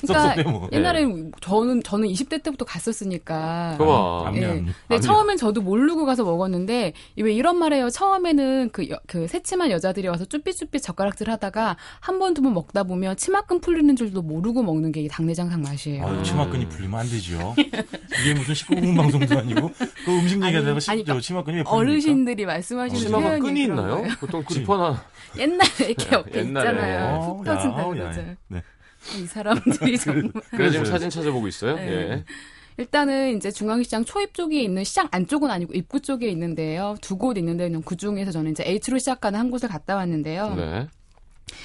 그러니까 0.00 0.20
섭섭해 0.22 0.42
먹어. 0.50 0.68
옛날에 0.72 1.04
저는 1.40 1.82
저는 1.82 2.08
20대 2.08 2.42
때부터 2.42 2.64
갔었으니까. 2.64 3.74
그거 3.78 4.24
예. 4.34 4.44
압류. 4.46 4.64
근데 4.88 5.00
처음엔 5.00 5.36
저도 5.36 5.60
모르고 5.60 6.06
가서 6.06 6.24
먹었는데 6.24 6.92
왜 7.18 7.32
이런 7.32 7.58
말해요. 7.58 7.90
처음에는 7.90 8.70
그, 8.72 8.88
여- 8.90 8.98
그 9.06 9.26
새침한 9.28 9.70
여자들이 9.70 10.08
와서 10.08 10.24
쭈삣쭈삣 10.24 10.80
젓가락질 10.82 11.30
하다가 11.30 11.76
한 12.00 12.14
번 12.18 12.32
두번 12.32 12.54
먹다 12.54 12.84
보면 12.84 13.16
치마끈 13.16 13.60
풀리는 13.60 13.94
줄도 13.96 14.22
모르고 14.22 14.62
먹는 14.62 14.92
게이 14.92 15.08
당내장상 15.08 15.60
맛이에요. 15.62 16.06
아유, 16.06 16.22
치마끈이 16.22 16.68
풀리면 16.68 17.00
안 17.00 17.06
되죠. 17.10 17.54
이게 17.58 18.34
무슨 18.34 18.54
19금 18.54 18.96
방송도 18.96 19.36
아니고 19.38 19.70
그 20.04 20.10
음식 20.16 20.36
얘기하다가 20.42 20.70
아니, 20.70 20.80
십- 20.80 21.06
저 21.06 21.20
치마끈이 21.20 21.56
왜 21.58 21.62
풀립니까? 21.64 21.70
어르신들이 21.76 22.46
말씀하시는 22.46 23.00
치마가 23.02 23.24
표현이 23.24 23.40
끈이 23.40 23.62
있나요? 23.64 23.96
거예요. 23.96 24.08
보통 24.20 24.44
지퍼나 24.48 25.02
옛날에 25.36 25.68
이렇게 25.88 26.14
옆에 26.14 26.38
옛날에. 26.40 26.70
있잖아요. 26.70 27.16
어, 27.16 27.36
푹 27.36 27.46
야, 27.48 27.54
터진다는 27.54 27.84
어, 27.84 27.96
야, 27.98 28.06
거죠. 28.06 28.24
네. 28.48 28.62
이 29.18 29.26
사람들이 29.26 29.98
정말. 29.98 30.30
그래 30.50 30.70
지금 30.70 30.84
사진 30.84 31.10
찾아보고 31.10 31.46
있어요. 31.48 31.76
네. 31.76 31.82
예. 31.88 32.24
일단은 32.76 33.36
이제 33.36 33.50
중앙시장 33.52 34.04
초입 34.04 34.34
쪽에 34.34 34.60
있는 34.60 34.82
시장 34.82 35.06
안쪽은 35.12 35.48
아니고 35.50 35.74
입구 35.74 36.00
쪽에 36.00 36.28
있는데요. 36.28 36.96
두 37.00 37.16
곳 37.16 37.38
있는데 37.38 37.70
그 37.84 37.96
중에서 37.96 38.32
저는 38.32 38.50
이제 38.50 38.64
H로 38.66 38.98
시작하는 38.98 39.38
한 39.38 39.50
곳을 39.50 39.68
갔다 39.68 39.94
왔는데요. 39.96 40.54
네. 40.56 40.88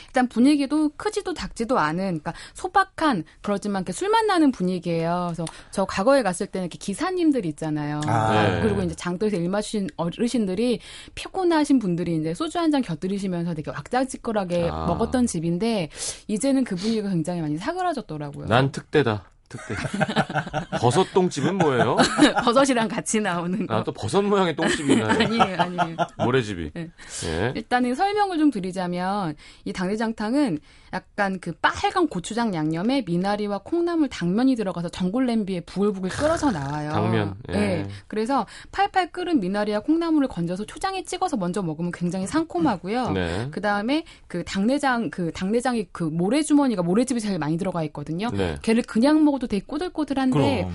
일단 0.07 0.27
분위기도 0.27 0.89
크지도 0.95 1.33
작지도 1.33 1.77
않은, 1.77 2.19
그러니까 2.19 2.33
소박한 2.53 3.23
그렇지만 3.41 3.81
이렇게 3.81 3.91
술맛 3.93 4.25
나는 4.25 4.51
분위기예요. 4.51 5.25
그래서 5.27 5.45
저 5.71 5.85
과거에 5.85 6.23
갔을 6.23 6.47
때는 6.47 6.65
이렇게 6.65 6.77
기사님들 6.77 7.45
있잖아요. 7.45 8.01
아, 8.07 8.33
네. 8.33 8.61
그리고 8.61 8.81
이제 8.83 8.95
장터에서 8.95 9.37
일 9.37 9.49
마신 9.49 9.87
어르신들이 9.97 10.79
피곤하신 11.15 11.79
분들이 11.79 12.15
이제 12.15 12.33
소주 12.33 12.57
한 12.57 12.69
잔 12.69 12.81
곁들이시면서 12.83 13.55
되게 13.55 13.71
왁자지껄하게 13.71 14.69
아. 14.71 14.85
먹었던 14.85 15.25
집인데 15.25 15.89
이제는 16.27 16.63
그 16.63 16.75
분위기가 16.75 17.09
굉장히 17.09 17.41
많이 17.41 17.57
사그라졌더라고요. 17.57 18.45
난 18.45 18.71
특대다. 18.71 19.28
특대. 19.49 19.75
버섯 20.79 21.11
똥집은 21.13 21.57
뭐예요? 21.57 21.97
버섯이랑 22.45 22.87
같이 22.87 23.19
나오는 23.19 23.65
거. 23.65 23.75
아, 23.75 23.83
또 23.83 23.91
버섯 23.91 24.21
모양의 24.21 24.55
똥집이 24.55 24.93
있나요? 24.93 25.09
아니에요, 25.19 25.57
아니에요. 25.57 25.97
모래집이. 26.17 26.71
네. 26.75 26.91
예. 27.25 27.53
일단은 27.55 27.95
설명을 27.95 28.37
좀 28.37 28.51
드리자면 28.51 29.35
이 29.65 29.73
당내장탕은 29.73 30.59
약간 30.93 31.39
그 31.39 31.51
빨간 31.53 32.07
고추장 32.07 32.53
양념에 32.53 33.03
미나리와 33.05 33.59
콩나물 33.63 34.09
당면이 34.09 34.55
들어가서 34.55 34.89
전골 34.89 35.25
냄비에 35.25 35.61
부글부글 35.61 36.09
끓어서 36.09 36.51
나와요. 36.51 36.91
당면, 36.91 37.35
예. 37.49 37.53
네. 37.53 37.87
그래서 38.07 38.45
팔팔 38.71 39.11
끓은 39.11 39.39
미나리와 39.39 39.81
콩나물을 39.81 40.27
건져서 40.27 40.65
초장에 40.65 41.03
찍어서 41.03 41.37
먼저 41.37 41.61
먹으면 41.61 41.91
굉장히 41.91 42.27
상콤하고요. 42.27 43.11
네. 43.11 43.47
그 43.51 43.61
다음에 43.61 44.03
그 44.27 44.43
당내장 44.43 45.09
그 45.09 45.31
당내장이 45.31 45.87
그 45.91 46.03
모래 46.03 46.41
주머니가 46.43 46.83
모래집이 46.83 47.19
제일 47.19 47.39
많이 47.39 47.57
들어가 47.57 47.83
있거든요. 47.85 48.29
네. 48.31 48.57
걔를 48.61 48.83
그냥 48.83 49.23
먹어 49.23 49.38
도 49.39 49.47
되게 49.47 49.63
꼬들꼬들한데 49.65 50.37
그럼 50.37 50.73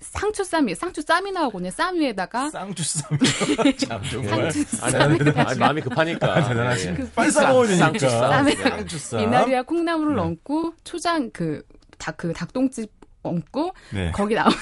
상추 0.00 0.44
쌈이 0.44 0.74
상추 0.74 1.02
쌈이 1.02 1.32
나오거든요. 1.32 1.70
쌈 1.70 1.96
위에다가 1.98 2.50
쌍주쌈. 2.50 3.18
참 3.78 4.02
정말. 4.10 4.52
상추 4.52 4.84
아니, 4.84 4.96
아니, 4.96 5.30
아니, 5.40 5.58
마음이 5.58 5.80
급하니까. 5.80 6.46
대단하시네. 6.48 6.96
예. 7.00 7.10
빨리 7.14 7.30
싸 7.30 7.48
먹어야 7.48 7.66
되니까. 7.68 7.86
쌍추 7.86 8.08
쌈. 8.10 8.20
쌈에 8.30 8.50
예. 8.52 8.56
쌍주쌈. 8.56 9.20
미나리와 9.20 9.62
콩나물을 9.62 10.18
얹고 10.18 10.74
초장 10.84 11.30
그 11.30 11.62
닭 11.98 12.16
그 12.16 12.32
닭똥집 12.32 12.93
얹고 13.24 13.72
네. 13.92 14.10
거기 14.12 14.34
나오는 14.34 14.56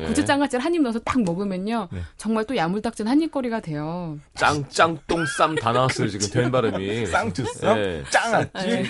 예. 0.00 0.06
고추장아찌를 0.08 0.64
한 0.64 0.74
입 0.74 0.82
넣어서 0.82 0.98
딱 1.00 1.22
먹으면요 1.22 1.88
네. 1.92 2.00
정말 2.16 2.44
또 2.46 2.56
야물딱진 2.56 3.06
한입거리가 3.06 3.60
돼요. 3.60 4.18
짱 4.34 4.64
짱똥쌈 4.68 5.54
다 5.56 5.72
나왔어요, 5.72 6.08
지금 6.08 6.28
된 6.30 6.50
발음이. 6.50 7.06
쌍주쌈. 7.06 7.78
예. 7.78 8.02
짱아찌. 8.10 8.66
네. 8.66 8.84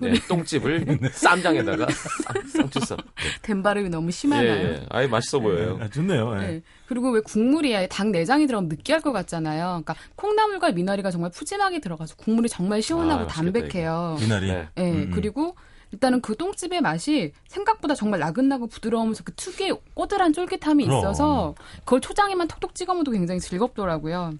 네, 0.00 0.14
똥집을 0.28 0.98
쌈장에다가 1.12 1.86
쌍- 1.92 2.48
쌍추쌈. 2.48 2.98
된 3.42 3.62
발음이 3.62 3.88
너무 3.90 4.08
예, 4.08 4.10
심하나요? 4.10 4.48
예. 4.50 4.86
아예 4.90 5.06
맛있어 5.06 5.38
보여요. 5.38 5.78
아, 5.80 5.88
좋네요. 5.88 6.34
예. 6.42 6.46
네. 6.46 6.62
그리고 6.88 7.10
왜 7.10 7.20
국물이 7.20 7.88
닭 7.88 8.08
내장이 8.08 8.46
들어가면 8.46 8.68
느끼할 8.70 9.00
것 9.02 9.12
같잖아요. 9.12 9.82
그러니까 9.84 9.94
콩나물과 10.16 10.72
미나리가 10.72 11.10
정말 11.10 11.30
푸짐하게 11.30 11.80
들어가서 11.80 12.16
국물이 12.16 12.48
정말 12.48 12.80
시원하고 12.82 13.22
아, 13.22 13.24
맛있겠다, 13.26 13.42
담백해요. 13.60 14.16
미나리. 14.20 14.46
네. 14.48 14.68
예, 14.78 14.82
음, 14.82 14.96
음. 14.96 15.10
그리고 15.14 15.54
일단은 15.92 16.20
그 16.20 16.36
똥집의 16.36 16.80
맛이 16.80 17.32
생각보다 17.46 17.94
정말 17.94 18.20
나긋나긋 18.20 18.70
부드러우면서 18.70 19.24
그 19.24 19.32
특유의 19.34 19.78
꼬들한 19.94 20.32
쫄깃함이 20.32 20.84
그럼. 20.84 20.98
있어서 20.98 21.54
그걸 21.80 22.00
초장에만 22.00 22.48
톡톡 22.48 22.74
찍어 22.74 22.92
먹어도 22.94 23.12
굉장히 23.12 23.40
즐겁더라고요. 23.40 24.34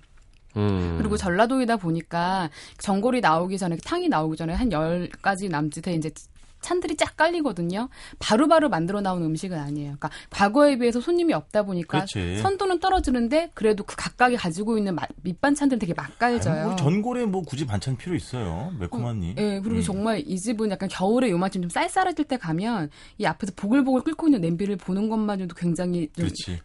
음. 0.57 0.97
그리고 0.99 1.17
전라도이다 1.17 1.76
보니까 1.76 2.50
전골이 2.78 3.21
나오기 3.21 3.59
전에 3.59 3.76
탕이 3.85 4.09
나오기 4.09 4.37
전에 4.37 4.55
한 4.55 4.71
10가지 4.71 5.50
남짓에 5.50 5.95
이제 5.95 6.11
찬들이 6.61 6.97
쫙 6.97 7.17
깔리거든요. 7.17 7.88
바로 8.19 8.49
바로 8.49 8.69
만들어 8.69 9.00
나온 9.00 9.23
음식은 9.23 9.59
아니에요. 9.59 9.97
그러니까 9.99 10.11
과거에 10.31 10.77
비해서 10.79 11.00
손님이 11.00 11.33
없다 11.35 11.62
보니까 11.62 12.05
그렇지. 12.07 12.38
선도는 12.43 12.81
떨어지는데 12.81 13.50
그래도 13.55 13.85
그 13.85 13.95
각각이 13.97 14.37
가지고 14.37 14.77
있는 14.79 14.95
맛- 14.95 15.09
밑반찬들은 15.23 15.79
되게 15.79 15.95
아니, 15.97 16.09
맛깔져요. 16.11 16.65
뭐 16.67 16.77
전골에 16.77 17.25
뭐 17.27 17.43
굳이 17.43 17.67
반찬 17.67 17.97
필요 17.97 18.15
있어요. 18.15 18.73
매콤하니. 18.79 19.35
예, 19.38 19.61
그리고 19.62 19.77
음. 19.77 19.83
정말 19.83 20.23
이 20.27 20.37
집은 20.38 20.71
약간 20.71 20.88
겨울에 20.88 21.31
요만큼 21.31 21.62
좀 21.62 21.69
쌀쌀해질 21.71 22.25
때 22.27 22.37
가면 22.37 22.91
이 23.19 23.25
앞에서 23.25 23.53
보글보글 23.57 24.03
끓고 24.03 24.27
있는 24.29 24.41
냄비를 24.41 24.77
보는 24.77 25.09
것만으로도 25.09 25.55
굉장히. 25.55 26.09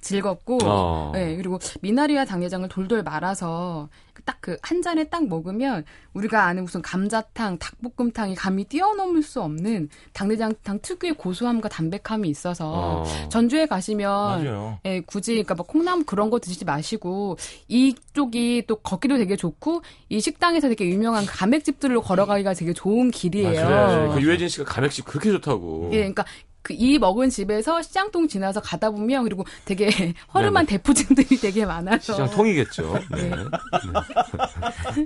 즐겁고, 0.02 0.60
어. 0.64 1.12
예, 1.16 1.36
그리고 1.36 1.60
미나리와 1.82 2.26
당내장을 2.26 2.68
돌돌 2.70 3.04
말아서 3.04 3.90
딱 4.26 4.42
그 4.44 4.58
한 4.62 4.82
잔에 4.82 5.06
딱 5.06 5.28
먹으면 5.28 5.86
우리가 6.14 6.44
아는 6.46 6.64
무슨 6.64 6.82
감자탕, 6.82 7.58
닭볶음탕이 7.60 8.36
감히 8.36 8.66
뛰어넘을 8.66 9.24
수 9.24 9.42
없는 9.42 9.90
당내장탕 10.12 10.80
특유의 10.82 11.14
고소함과 11.14 11.70
담백함이 11.70 12.28
있어서 12.30 13.04
어. 13.04 13.30
전주에 13.30 13.66
가시면 13.66 14.12
맞아요. 14.12 14.80
예, 14.86 15.00
굳이 15.00 15.32
그러니까 15.32 15.56
뭐 15.56 15.66
콩나물 15.66 16.06
그런 16.06 16.30
거 16.30 16.40
드시지 16.40 16.66
마시고 16.66 17.38
이쪽이 17.70 18.66
또 18.68 18.76
걷기도 18.76 19.18
되게 19.18 19.36
좋고 19.38 19.82
이 20.10 20.20
식당에서 20.20 20.68
되게 20.68 20.88
유명한 20.90 21.26
가맥집들로 21.26 22.02
걸어가기가 22.02 22.54
되게 22.54 22.74
좋은 22.74 23.10
길이에요. 23.12 23.52
그래. 23.52 24.10
그 24.14 24.22
유해진 24.22 24.50
씨가 24.50 24.66
가맥집 24.66 25.06
그렇게 25.06 25.32
좋다고. 25.32 25.90
예, 25.94 25.98
그러니까 25.98 26.26
그 26.64 26.74
이 26.74 26.98
먹은 26.98 27.30
집에서 27.30 27.82
시장통 27.82 28.28
지나서 28.28 28.62
가다 28.62 28.90
보면 28.92 29.24
그리고 29.24 29.46
되게 29.66 29.88
허름한 30.34 30.66
대포집들이 30.66 31.38
되게 31.40 31.66
많아서 31.66 32.14
시장 32.14 32.30
통이겠죠. 32.32 32.98
네. 33.12 33.30
네. 33.30 33.36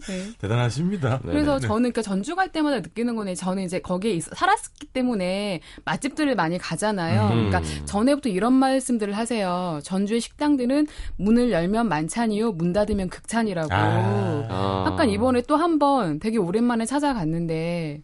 네. 0.07 0.31
대단하십니다. 0.39 1.19
네. 1.23 1.31
그래서 1.31 1.59
네. 1.59 1.67
저는 1.67 1.81
그러니까 1.91 2.01
전주 2.01 2.35
갈 2.35 2.51
때마다 2.51 2.79
느끼는 2.79 3.15
거는 3.15 3.35
저는 3.35 3.63
이제 3.63 3.79
거기에 3.79 4.11
있- 4.13 4.23
살았기 4.23 4.87
때문에 4.93 5.61
맛집들을 5.85 6.35
많이 6.35 6.57
가잖아요. 6.57 7.27
음. 7.29 7.49
그러니까 7.49 7.61
전에부터 7.85 8.29
이런 8.29 8.53
말씀들을 8.53 9.15
하세요. 9.17 9.79
전주의 9.83 10.21
식당들은 10.21 10.87
문을 11.17 11.51
열면 11.51 11.89
만찬이요, 11.89 12.53
문 12.53 12.73
닫으면 12.73 13.09
극찬이라고. 13.09 13.73
아. 13.73 14.47
아. 14.49 14.83
약간 14.87 15.09
이번에 15.09 15.41
또 15.41 15.57
한 15.57 15.79
번 15.79 16.19
되게 16.19 16.37
오랜만에 16.37 16.85
찾아갔는데 16.85 18.01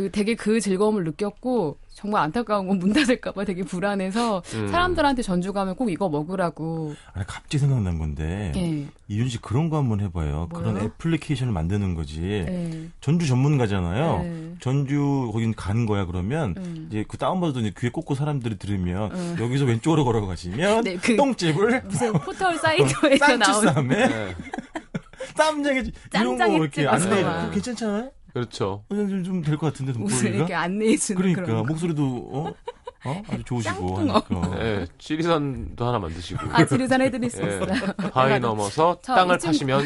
그 0.00 0.10
되게 0.10 0.34
그 0.34 0.60
즐거움을 0.60 1.04
느꼈고 1.04 1.76
정말 1.92 2.22
안타까운 2.22 2.66
건 2.68 2.78
문 2.80 2.94
닫을까봐 2.94 3.44
되게 3.44 3.62
불안해서 3.62 4.42
음. 4.54 4.68
사람들한테 4.68 5.20
전주 5.20 5.52
가면 5.52 5.74
꼭 5.76 5.90
이거 5.90 6.08
먹으라고. 6.08 6.94
아니, 7.12 7.26
갑자기 7.26 7.58
생각난 7.58 7.98
건데 7.98 8.50
예. 8.56 8.86
이윤 9.08 9.28
씨 9.28 9.36
그런 9.42 9.68
거 9.68 9.76
한번 9.76 10.00
해봐요. 10.00 10.48
그런 10.54 10.72
뭐요? 10.72 10.86
애플리케이션을 10.86 11.52
만드는 11.52 11.94
거지. 11.94 12.22
예. 12.22 12.88
전주 13.02 13.26
전문가잖아요. 13.26 14.22
네. 14.22 14.54
전주 14.60 15.28
거긴 15.34 15.52
가는 15.54 15.84
거야 15.84 16.06
그러면 16.06 16.54
음. 16.56 16.86
이제 16.88 17.04
그 17.06 17.18
다운받아도 17.18 17.60
이제 17.60 17.74
귀에 17.78 17.90
꽂고 17.90 18.14
사람들이 18.14 18.56
들으면 18.58 19.12
음. 19.12 19.36
여기서 19.38 19.66
왼쪽으로 19.66 20.04
걸어가시면 20.06 20.84
네, 20.84 20.96
그- 20.96 21.16
똥집을 21.16 21.82
무슨 21.84 22.12
포털 22.24 22.56
사이트에서 22.56 23.36
나온 23.36 23.52
쌍추쌈에 23.60 23.88
네. 24.08 24.34
쌈장에 25.36 25.82
이런 26.14 26.38
거 26.38 26.46
이렇게 26.46 26.86
안내 26.86 27.22
막. 27.22 27.50
괜찮잖아요? 27.50 28.10
그렇죠. 28.32 28.84
좀 28.88 29.42
될 29.42 29.56
것 29.58 29.66
같은데 29.72 29.92
무슨 29.92 30.02
목소리가 30.02 30.36
이렇게 30.36 30.54
안내해주는 30.54 31.16
그러니까 31.20 31.42
그런 31.42 31.58
거. 31.58 31.64
목소리도 31.72 32.28
어? 32.32 32.54
어? 33.02 33.22
아주 33.28 33.42
좋으시고. 33.44 33.96
하니까 33.98 34.60
예, 34.62 34.86
지리산도 34.98 35.86
하나 35.86 35.98
만드시고. 35.98 36.40
아, 36.52 36.64
지리산 36.66 37.00
해드릴 37.00 37.30
수 37.30 37.42
예. 37.42 37.46
있어요. 37.46 37.66
바위 38.12 38.38
넘어서 38.38 38.98
저 39.02 39.14
땅을 39.14 39.36
이쯤- 39.38 39.46
파시면 39.46 39.84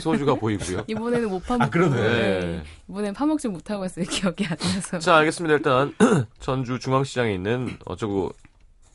소주가 0.00 0.34
보이고요. 0.34 0.84
이번에는 0.86 1.28
못 1.28 1.40
파먹고. 1.44 1.64
아, 1.64 1.68
그러네. 1.68 2.00
네. 2.00 2.62
이번엔 2.88 3.12
파먹지 3.14 3.48
못하고 3.48 3.84
있어요. 3.84 4.06
기억이 4.06 4.46
안 4.46 4.56
나서. 4.58 4.98
자, 4.98 5.16
알겠습니다. 5.16 5.54
일단 5.56 5.94
전주 6.40 6.78
중앙시장에 6.78 7.34
있는 7.34 7.76
어쩌고 7.84 8.32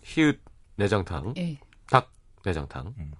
히읗 0.03 0.39
내장탕, 0.77 1.35
예. 1.38 1.59
닭 1.91 2.12
내장탕. 2.43 2.93
음. 2.97 3.12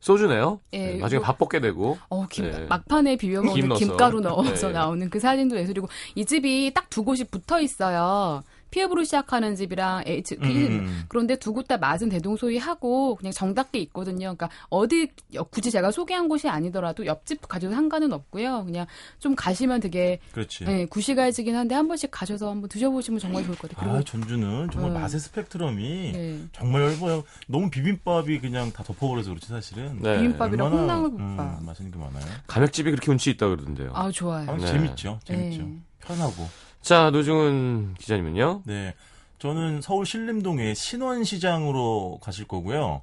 소주네요. 0.00 0.60
예, 0.72 0.78
네, 0.78 0.98
나중에 0.98 1.20
밥 1.20 1.36
먹게 1.38 1.60
되고. 1.60 1.98
어, 2.08 2.26
김, 2.28 2.50
네. 2.50 2.66
막판에 2.66 3.16
비벼 3.16 3.42
먹는 3.42 3.76
김. 3.76 3.88
김가루 3.88 4.20
넣어서 4.20 4.68
네. 4.68 4.72
나오는 4.72 5.08
그 5.10 5.20
사진도 5.20 5.56
예술이고, 5.58 5.88
이 6.14 6.24
집이 6.24 6.72
딱 6.74 6.90
두 6.90 7.04
곳이 7.04 7.22
붙어 7.24 7.60
있어요. 7.60 8.42
피읍으로 8.70 9.04
시작하는 9.04 9.56
집이랑 9.56 10.04
H, 10.06 10.36
음, 10.40 10.44
음. 10.44 11.04
그런데 11.08 11.36
두 11.36 11.52
곳다 11.52 11.76
맛은 11.76 12.08
대동소이하고 12.08 13.16
그냥 13.16 13.32
정답게 13.32 13.78
있거든요. 13.80 14.34
그러니까 14.34 14.48
어디 14.68 15.08
굳이 15.50 15.70
제가 15.70 15.90
소개한 15.90 16.28
곳이 16.28 16.48
아니더라도 16.48 17.06
옆집 17.06 17.46
가져도 17.48 17.74
상관은 17.74 18.12
없고요. 18.12 18.64
그냥 18.64 18.86
좀 19.18 19.34
가시면 19.34 19.80
되게 19.80 20.20
그렇지. 20.32 20.64
예, 20.68 20.86
구시가지긴 20.86 21.54
한데 21.54 21.74
한 21.74 21.88
번씩 21.88 22.10
가셔서 22.10 22.50
한번 22.50 22.68
드셔보시면 22.68 23.20
정말 23.20 23.44
좋을 23.44 23.56
것 23.56 23.70
같아요. 23.74 23.96
아 23.96 24.02
전주는 24.02 24.70
정말 24.72 24.90
음. 24.92 24.94
맛의 24.94 25.20
스펙트럼이 25.20 26.12
네. 26.12 26.38
정말 26.52 26.82
넓어요. 26.82 27.24
너무 27.46 27.70
비빔밥이 27.70 28.40
그냥 28.40 28.72
다 28.72 28.82
덮어버려서 28.82 29.30
그렇지 29.30 29.48
사실은. 29.48 29.98
네. 30.00 30.16
비빔밥이랑 30.16 30.66
얼마나, 30.66 30.82
콩나물국밥. 31.00 31.60
음, 31.60 31.66
맛있는 31.66 31.92
게 31.92 31.98
많아요. 31.98 32.24
가맥집이 32.46 32.90
그렇게 32.90 33.10
운치 33.10 33.30
있다 33.30 33.48
그러던데요. 33.48 33.90
아 33.94 34.10
좋아요. 34.10 34.50
아, 34.50 34.56
네. 34.56 34.66
재밌죠. 34.66 35.18
재밌죠. 35.24 35.62
네. 35.62 35.78
편하고. 36.00 36.48
자, 36.82 37.10
노중훈 37.10 37.94
기자님은요? 37.98 38.62
네. 38.64 38.94
저는 39.38 39.80
서울 39.80 40.04
신림동의 40.06 40.74
신원시장으로 40.74 42.18
가실 42.22 42.46
거고요. 42.46 43.02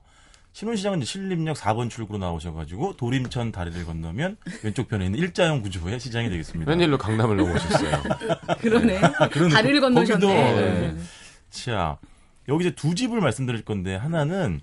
신원시장은 0.53 0.99
이제 0.99 1.05
신림역 1.05 1.55
4번 1.55 1.89
출구로 1.89 2.17
나오셔가지고 2.19 2.97
도림천 2.97 3.51
다리를 3.51 3.85
건너면 3.85 4.37
왼쪽 4.63 4.87
편에 4.87 5.05
있는 5.05 5.19
일자형 5.19 5.61
구조의 5.61 5.99
시장이 5.99 6.29
되겠습니다. 6.29 6.69
웬일로 6.69 6.97
강남을 6.97 7.37
넘어오셨어요? 7.37 8.03
그러네. 8.61 8.99
그러네. 9.31 9.53
다리를 9.53 9.81
건너셨네. 9.81 10.19
거기도, 10.19 10.27
네. 10.27 10.95
자, 11.51 11.97
여기 12.49 12.65
이제 12.65 12.75
두 12.75 12.95
집을 12.95 13.21
말씀드릴 13.21 13.63
건데 13.65 13.95
하나는 13.95 14.61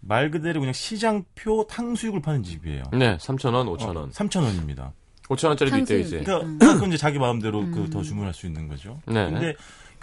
말 0.00 0.30
그대로 0.32 0.60
그냥 0.60 0.72
시장표 0.72 1.66
탕수육을 1.68 2.22
파는 2.22 2.42
집이에요. 2.42 2.84
네, 2.92 3.16
3,000원, 3.18 3.76
5,000원. 3.78 4.12
3,000원입니다. 4.12 4.92
5,000원짜리도 5.28 5.78
있대요, 5.80 5.98
이제. 5.98 6.18
탕수육이. 6.18 6.24
그러니까 6.24 6.46
음. 6.46 6.58
그건 6.58 6.88
이제 6.88 6.96
자기 6.96 7.18
마음대로 7.18 7.70
그더 7.70 8.02
주문할 8.02 8.34
수 8.34 8.46
있는 8.46 8.68
거죠. 8.68 9.00
네. 9.06 9.30
근데 9.30 9.54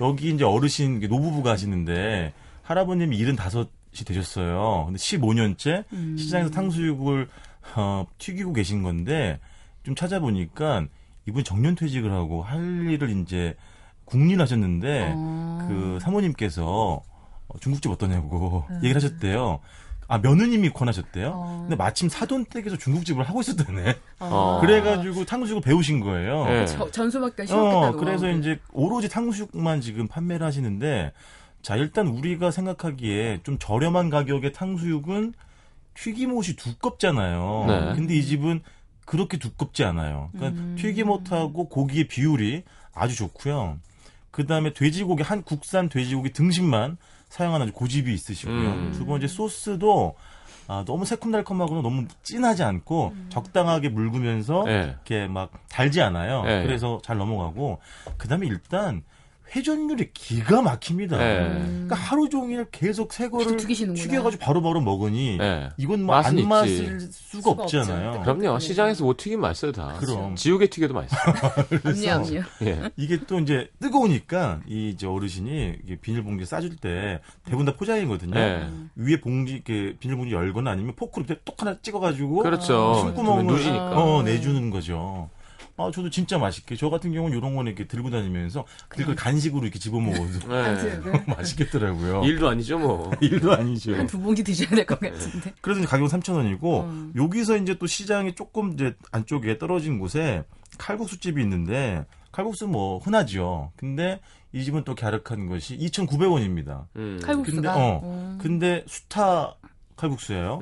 여기 0.02 0.30
이제 0.34 0.44
어르신 0.44 1.00
노부부가 1.00 1.52
하시는데 1.52 2.34
할아버님이 2.64 3.18
75이 3.18 4.06
되셨어요. 4.06 4.84
근데 4.86 4.98
15년째 4.98 5.86
음. 5.94 6.18
시장에서 6.18 6.50
탕수육을 6.50 7.28
어, 7.76 8.06
튀기고 8.18 8.54
계신 8.54 8.84
건데 8.84 9.40
좀 9.84 9.96
찾아보니까 9.96 10.88
이분 11.26 11.44
정년 11.44 11.76
퇴직을 11.76 12.12
하고 12.12 12.44
할 12.44 12.90
일을 12.90 13.10
이제 13.22 13.56
국리하셨는데 14.06 15.14
어. 15.16 15.66
그 15.68 16.00
사모님께서 16.02 17.02
어, 17.48 17.60
중국집 17.60 17.92
어떠냐고 17.92 18.66
얘기를 18.78 18.96
하셨대요. 18.96 19.60
아 20.08 20.18
며느님이 20.20 20.70
권하셨대요. 20.72 21.32
어. 21.34 21.58
근데 21.62 21.76
마침 21.76 22.10
사돈댁에서 22.10 22.78
중국집을 22.78 23.24
하고 23.24 23.42
있었다네. 23.42 23.96
어. 24.20 24.60
그래가지고 24.62 25.26
탕수육을 25.26 25.62
배우신 25.62 26.00
거예요. 26.02 26.46
네. 26.46 26.66
저- 26.66 26.90
전수밖에 26.92 27.46
쉬웠겠다. 27.46 27.90
어. 27.90 27.92
그래서 27.94 28.30
이제 28.30 28.60
오로지 28.72 29.10
탕수육만 29.10 29.82
지금 29.82 30.08
판매를 30.08 30.46
하시는데 30.46 31.14
자 31.62 31.76
일단 31.76 32.08
우리가 32.08 32.52
생각하기에 32.52 33.40
좀 33.44 33.58
저렴한 33.60 34.10
가격의 34.10 34.52
탕수육은 34.54 35.34
튀김옷이 35.96 36.56
두껍잖아요. 36.58 37.66
네. 37.68 37.96
근데 37.96 38.16
이 38.16 38.24
집은 38.24 38.62
그렇게 39.06 39.38
두껍지 39.38 39.84
않아요. 39.84 40.30
그러니까 40.34 40.60
음. 40.62 40.76
튀김옷하고 40.80 41.70
고기의 41.70 42.08
비율이 42.08 42.64
아주 42.94 43.16
좋고요. 43.16 43.78
그 44.32 44.46
다음에 44.48 44.74
돼지고기 44.74 45.22
한 45.24 45.44
국산 45.44 45.90
돼지고기 45.90 46.32
등심만 46.34 46.98
사용하는 47.34 47.72
고집이 47.72 48.14
있으시고요. 48.14 48.56
음. 48.56 48.92
두 48.94 49.08
번째 49.08 49.28
소스도 49.28 50.14
아, 50.68 50.84
너무 50.86 51.04
새콤달콤하고 51.04 51.82
너무 51.82 52.06
진하지 52.22 52.62
않고 52.62 53.16
적당하게 53.30 53.90
묽으면서 53.90 54.64
예. 54.68 54.84
이렇게 54.84 55.28
막 55.28 55.52
달지 55.68 56.00
않아요. 56.00 56.44
네. 56.44 56.62
그래서 56.62 57.02
잘 57.04 57.18
넘어가고 57.18 57.80
그다음에 58.18 58.46
일단 58.46 59.02
회전율이 59.56 60.12
기가 60.14 60.62
막힙니다. 60.62 61.18
네. 61.18 61.38
그러니까 61.64 61.96
하루 61.96 62.28
종일 62.30 62.66
계속 62.72 63.14
새 63.14 63.30
거를. 63.30 63.58
튀겨가지고 63.58 64.38
바로바로 64.44 64.82
먹으니 64.82 65.38
네. 65.38 65.70
이건 65.78 66.04
뭐 66.04 66.16
안. 66.16 66.48
마실 66.48 67.00
수가, 67.00 67.12
수가 67.12 67.52
없잖아요. 67.52 68.10
없죠. 68.10 68.22
그럼요. 68.24 68.60
시장에서 68.60 69.04
뭐 69.04 69.14
튀김 69.18 69.40
맛있어요 69.42 69.72
다. 69.72 69.96
그럼. 70.00 70.36
지우개 70.36 70.68
튀겨도 70.68 70.94
맛있어. 70.94 71.16
압류 71.84 72.12
압류. 72.12 72.42
예. 72.64 72.90
이게 72.98 73.20
또 73.28 73.40
이제 73.40 73.70
뜨거우니까 73.80 74.62
이 74.68 74.90
이제 74.90 75.06
어르신이 75.08 75.76
비닐봉지 76.02 76.46
싸줄 76.46 76.78
때 76.78 77.20
대부분 77.46 77.66
다 77.66 77.76
포장이거든요. 77.76 78.38
예. 78.40 78.68
위에 78.96 79.22
봉지 79.22 79.54
이렇게 79.54 79.96
비닐봉지 80.00 80.34
열거나 80.34 80.72
아니면 80.72 80.96
포크로 80.96 81.26
이렇게 81.26 81.42
똑 81.46 81.62
하나 81.62 81.78
찍어가지고 81.82 82.44
그렇죠. 82.44 82.96
숨구멍을 83.02 83.46
누지니까. 83.46 84.04
어, 84.04 84.24
내주는 84.24 84.70
거죠. 84.70 85.30
아, 85.76 85.90
저도 85.92 86.10
진짜 86.12 86.38
맛있게. 86.38 86.76
저 86.76 86.90
같은 86.92 87.12
경우는 87.14 87.36
이런 87.38 87.56
거는 87.56 87.72
이렇게 87.72 87.88
들고 87.88 88.12
다니면서 88.12 88.64
그걸 88.90 89.16
간식으로 89.16 89.64
이렇게 89.64 89.80
집어 89.80 90.00
먹어도 90.00 90.48
네. 90.48 91.00
맛있겠더라고요. 91.26 92.24
일도 92.26 92.48
아니죠 92.50 92.78
뭐. 92.78 93.12
일도 93.22 93.52
아니죠. 93.54 93.96
한 93.96 94.06
두 94.08 94.20
봉지 94.20 94.44
드셔야 94.44 94.70
될 94.70 94.86
것 94.86 95.00
같은데. 95.00 95.54
그래서 95.62 95.80
이제 95.80 95.88
가격은 95.90 96.10
3,000원이고 96.20 96.84
음. 96.84 97.14
여기서 97.16 97.58
이제 97.58 97.76
또 97.80 97.88
시장이 97.88 98.36
조금 98.36 98.74
이제 98.74 98.94
안쪽에 99.12 99.58
떨어진 99.58 99.98
곳에 99.98 100.44
칼국수 100.78 101.20
집이 101.20 101.42
있는데 101.42 102.06
칼국수 102.32 102.68
뭐 102.68 103.00
흔하죠. 103.00 103.72
근데 103.76 104.20
이 104.52 104.64
집은 104.64 104.84
또 104.84 104.94
갸륵한 104.94 105.48
것이 105.48 105.76
2,900원입니다. 105.80 106.86
음. 106.98 107.20
칼국수가. 107.24 107.56
근데, 107.56 107.68
어, 107.70 108.02
음. 108.04 108.38
근데 108.40 108.84
수타 108.88 109.56
칼국수예요. 109.96 110.60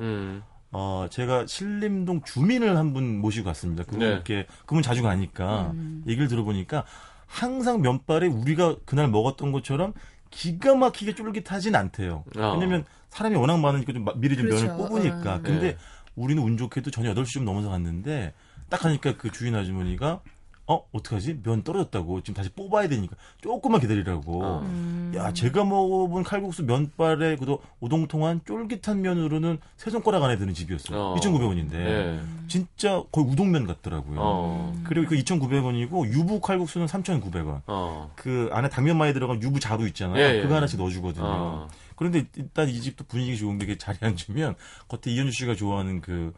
음. 0.72 0.74
어, 0.74 1.06
제가 1.10 1.46
신림동 1.46 2.22
주민을 2.22 2.76
한 2.76 2.92
분 2.92 3.18
모시고 3.20 3.44
갔습니다. 3.46 3.84
그분 3.84 4.00
네. 4.00 4.06
이렇게 4.06 4.46
그분 4.66 4.82
자주 4.82 5.02
가니까 5.02 5.70
음. 5.74 6.02
얘기를 6.06 6.28
들어보니까 6.28 6.84
항상 7.26 7.80
면발에 7.80 8.26
우리가 8.26 8.76
그날 8.84 9.08
먹었던 9.08 9.52
것처럼 9.52 9.92
기가 10.30 10.74
막히게 10.74 11.14
쫄깃하진 11.14 11.74
않대요. 11.74 12.24
어. 12.36 12.52
왜냐면 12.54 12.84
사람이 13.10 13.36
워낙 13.36 13.58
많으니까 13.58 13.92
좀 13.92 14.04
마- 14.04 14.12
미리 14.16 14.36
좀 14.36 14.46
그렇죠. 14.46 14.66
면을 14.66 14.76
뽑으니까. 14.78 15.34
어. 15.36 15.40
근데 15.42 15.72
네. 15.72 15.76
우리는 16.16 16.42
운 16.42 16.56
좋게도 16.56 16.90
저녁 16.90 17.14
8시 17.16 17.32
좀 17.34 17.44
넘어서 17.44 17.68
갔는데 17.70 18.32
딱 18.68 18.84
하니까 18.84 19.16
그 19.16 19.30
주인 19.30 19.54
아주머니가 19.54 20.20
어, 20.66 20.86
어떡하지? 20.92 21.40
면 21.42 21.62
떨어졌다고. 21.64 22.20
지금 22.22 22.34
다시 22.34 22.48
뽑아야 22.50 22.88
되니까 22.88 23.16
조금만 23.40 23.80
기다리라고. 23.80 24.44
어. 24.44 24.60
음. 24.60 25.12
야, 25.16 25.32
제가 25.32 25.64
먹어본 25.64 26.22
칼국수 26.22 26.62
면발에 26.64 27.36
그도 27.36 27.60
오동통한 27.80 28.42
쫄깃한 28.46 29.02
면으로는 29.02 29.58
세 29.76 29.90
손가락 29.90 30.22
안에 30.22 30.36
드는 30.36 30.54
집이었어요. 30.54 30.98
어. 30.98 31.14
2,900원인데. 31.16 31.74
예. 31.74 32.20
진짜 32.46 33.02
거의 33.10 33.26
우동면 33.26 33.66
같더라고요. 33.66 34.18
어. 34.20 34.72
그리고 34.84 35.08
그 35.08 35.16
2,900원이고 35.16 36.06
유부 36.12 36.40
칼국수는 36.40 36.86
3,900원. 36.86 37.62
어. 37.66 38.12
그 38.14 38.48
안에 38.52 38.68
당면 38.68 38.96
많이 38.98 39.12
들어간 39.12 39.42
유부 39.42 39.58
자루 39.58 39.86
있잖아요. 39.88 40.18
예, 40.18 40.38
예. 40.38 40.42
그거 40.42 40.54
하나씩 40.54 40.78
넣어주거든요. 40.78 41.24
어. 41.26 41.68
그런데 41.96 42.24
일단 42.36 42.68
이 42.68 42.80
집도 42.80 43.04
분위기 43.04 43.36
좋은 43.36 43.58
게 43.58 43.76
자리 43.78 43.98
앉으면 44.00 44.54
겉에 44.88 45.14
이현주 45.14 45.32
씨가 45.32 45.54
좋아하는 45.54 46.00
그, 46.00 46.32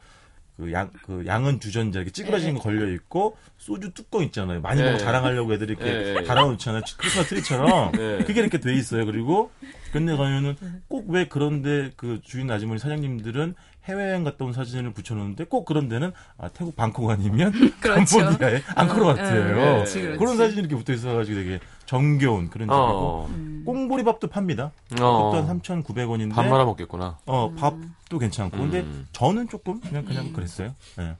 그 0.56 0.72
양, 0.72 0.90
그 1.04 1.24
양은 1.26 1.58
주전자 1.58 1.98
이렇게 1.98 2.12
찌그러지는 2.12 2.54
거 2.54 2.60
걸려 2.60 2.86
있고 2.92 3.36
소주 3.58 3.92
뚜껑 3.92 4.22
있잖아요. 4.24 4.60
많이 4.60 4.80
예. 4.80 4.84
먹고 4.84 4.98
자랑하려고 4.98 5.52
애들이 5.52 5.72
이렇게 5.72 5.86
예, 5.90 6.14
예. 6.18 6.22
달아놓잖아요. 6.24 6.82
크리스마스 6.96 7.30
트리처럼. 7.30 7.92
예. 7.98 8.24
그게 8.24 8.40
이렇게 8.40 8.58
돼 8.58 8.72
있어요. 8.74 9.04
그리고 9.04 9.50
근데 9.92 10.16
가면은 10.16 10.56
꼭 10.88 11.08
왜 11.08 11.26
그런데 11.28 11.90
그 11.96 12.20
주인 12.22 12.50
아주머니 12.50 12.78
사장님들은 12.78 13.54
해외여행 13.84 14.24
갔다 14.24 14.44
온 14.44 14.52
사진을 14.52 14.92
붙여놓는데 14.92 15.44
꼭 15.44 15.64
그런 15.66 15.88
데는 15.88 16.12
아, 16.38 16.48
태국 16.48 16.74
방콕 16.74 17.10
아니면 17.10 17.52
그렇죠. 17.80 18.18
캄보디아에 18.18 18.62
앙코르 18.76 19.14
그렇지. 19.14 20.00
그런 20.18 20.36
사진이 20.36 20.60
이렇게 20.60 20.76
붙어 20.76 20.92
있어가지고 20.92 21.36
되게 21.36 21.60
정겨운 21.86 22.50
그런 22.50 22.66
집이고 22.68 22.74
어. 22.76 23.28
꽁보리밥도 23.66 24.28
팝니다. 24.28 24.72
어. 25.00 25.30
그것도 25.30 25.48
한 25.48 25.60
3,900원인데 25.60 26.34
밥 26.34 26.46
말아 26.46 26.64
먹겠구나. 26.64 27.18
어 27.26 27.52
밥도 27.56 28.18
괜찮고 28.18 28.56
근데 28.56 28.80
음. 28.80 29.06
저는 29.12 29.48
조금 29.48 29.80
그냥 29.80 30.04
그냥 30.04 30.32
그랬어요. 30.32 30.74
예. 31.00 31.16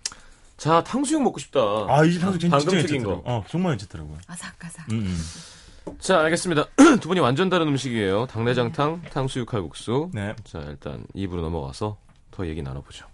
자, 0.57 0.83
탕수육 0.85 1.23
먹고 1.23 1.39
싶다. 1.41 1.61
아이 1.89 2.13
집 2.13 2.23
향수 2.23 2.39
진짜 2.39 2.57
방금 2.59 2.79
튀긴. 2.81 3.03
거. 3.03 3.23
어 3.25 3.45
정말 3.49 3.73
괜찮더라고요. 3.73 4.19
아삭아삭. 4.27 4.93
음, 4.93 4.99
음. 5.07 5.97
자, 5.99 6.21
알겠습니다. 6.21 6.67
두 7.01 7.09
분이 7.09 7.21
완전 7.21 7.51
다른 7.51 7.69
음식이에요. 7.69 8.27
당내장탕, 8.27 9.03
탕수육 9.13 9.49
칼국수. 9.49 10.11
네. 10.15 10.35
자, 10.45 10.61
일단 10.61 11.05
입으로 11.13 11.43
넘어가서 11.43 11.99
더 12.31 12.47
얘기 12.47 12.63
나눠보죠. 12.63 13.07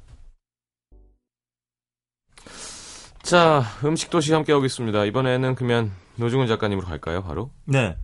자, 3.23 3.63
음식 3.85 4.11
도시 4.11 4.33
함께 4.33 4.53
하고 4.53 4.65
있습니다. 4.65 5.05
이번에는 5.05 5.55
그러면 5.55 5.93
노중훈 6.21 6.47
작가님으로 6.47 6.87
갈까요, 6.87 7.23
바로? 7.23 7.51
네. 7.65 7.97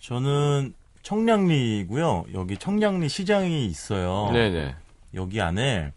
저는 0.00 0.74
청량리고요. 1.02 2.26
여기 2.34 2.56
청량리 2.58 3.08
시장이 3.08 3.66
있어요. 3.66 4.30
네네. 4.32 4.74
여기 5.14 5.40
안에 5.40 5.92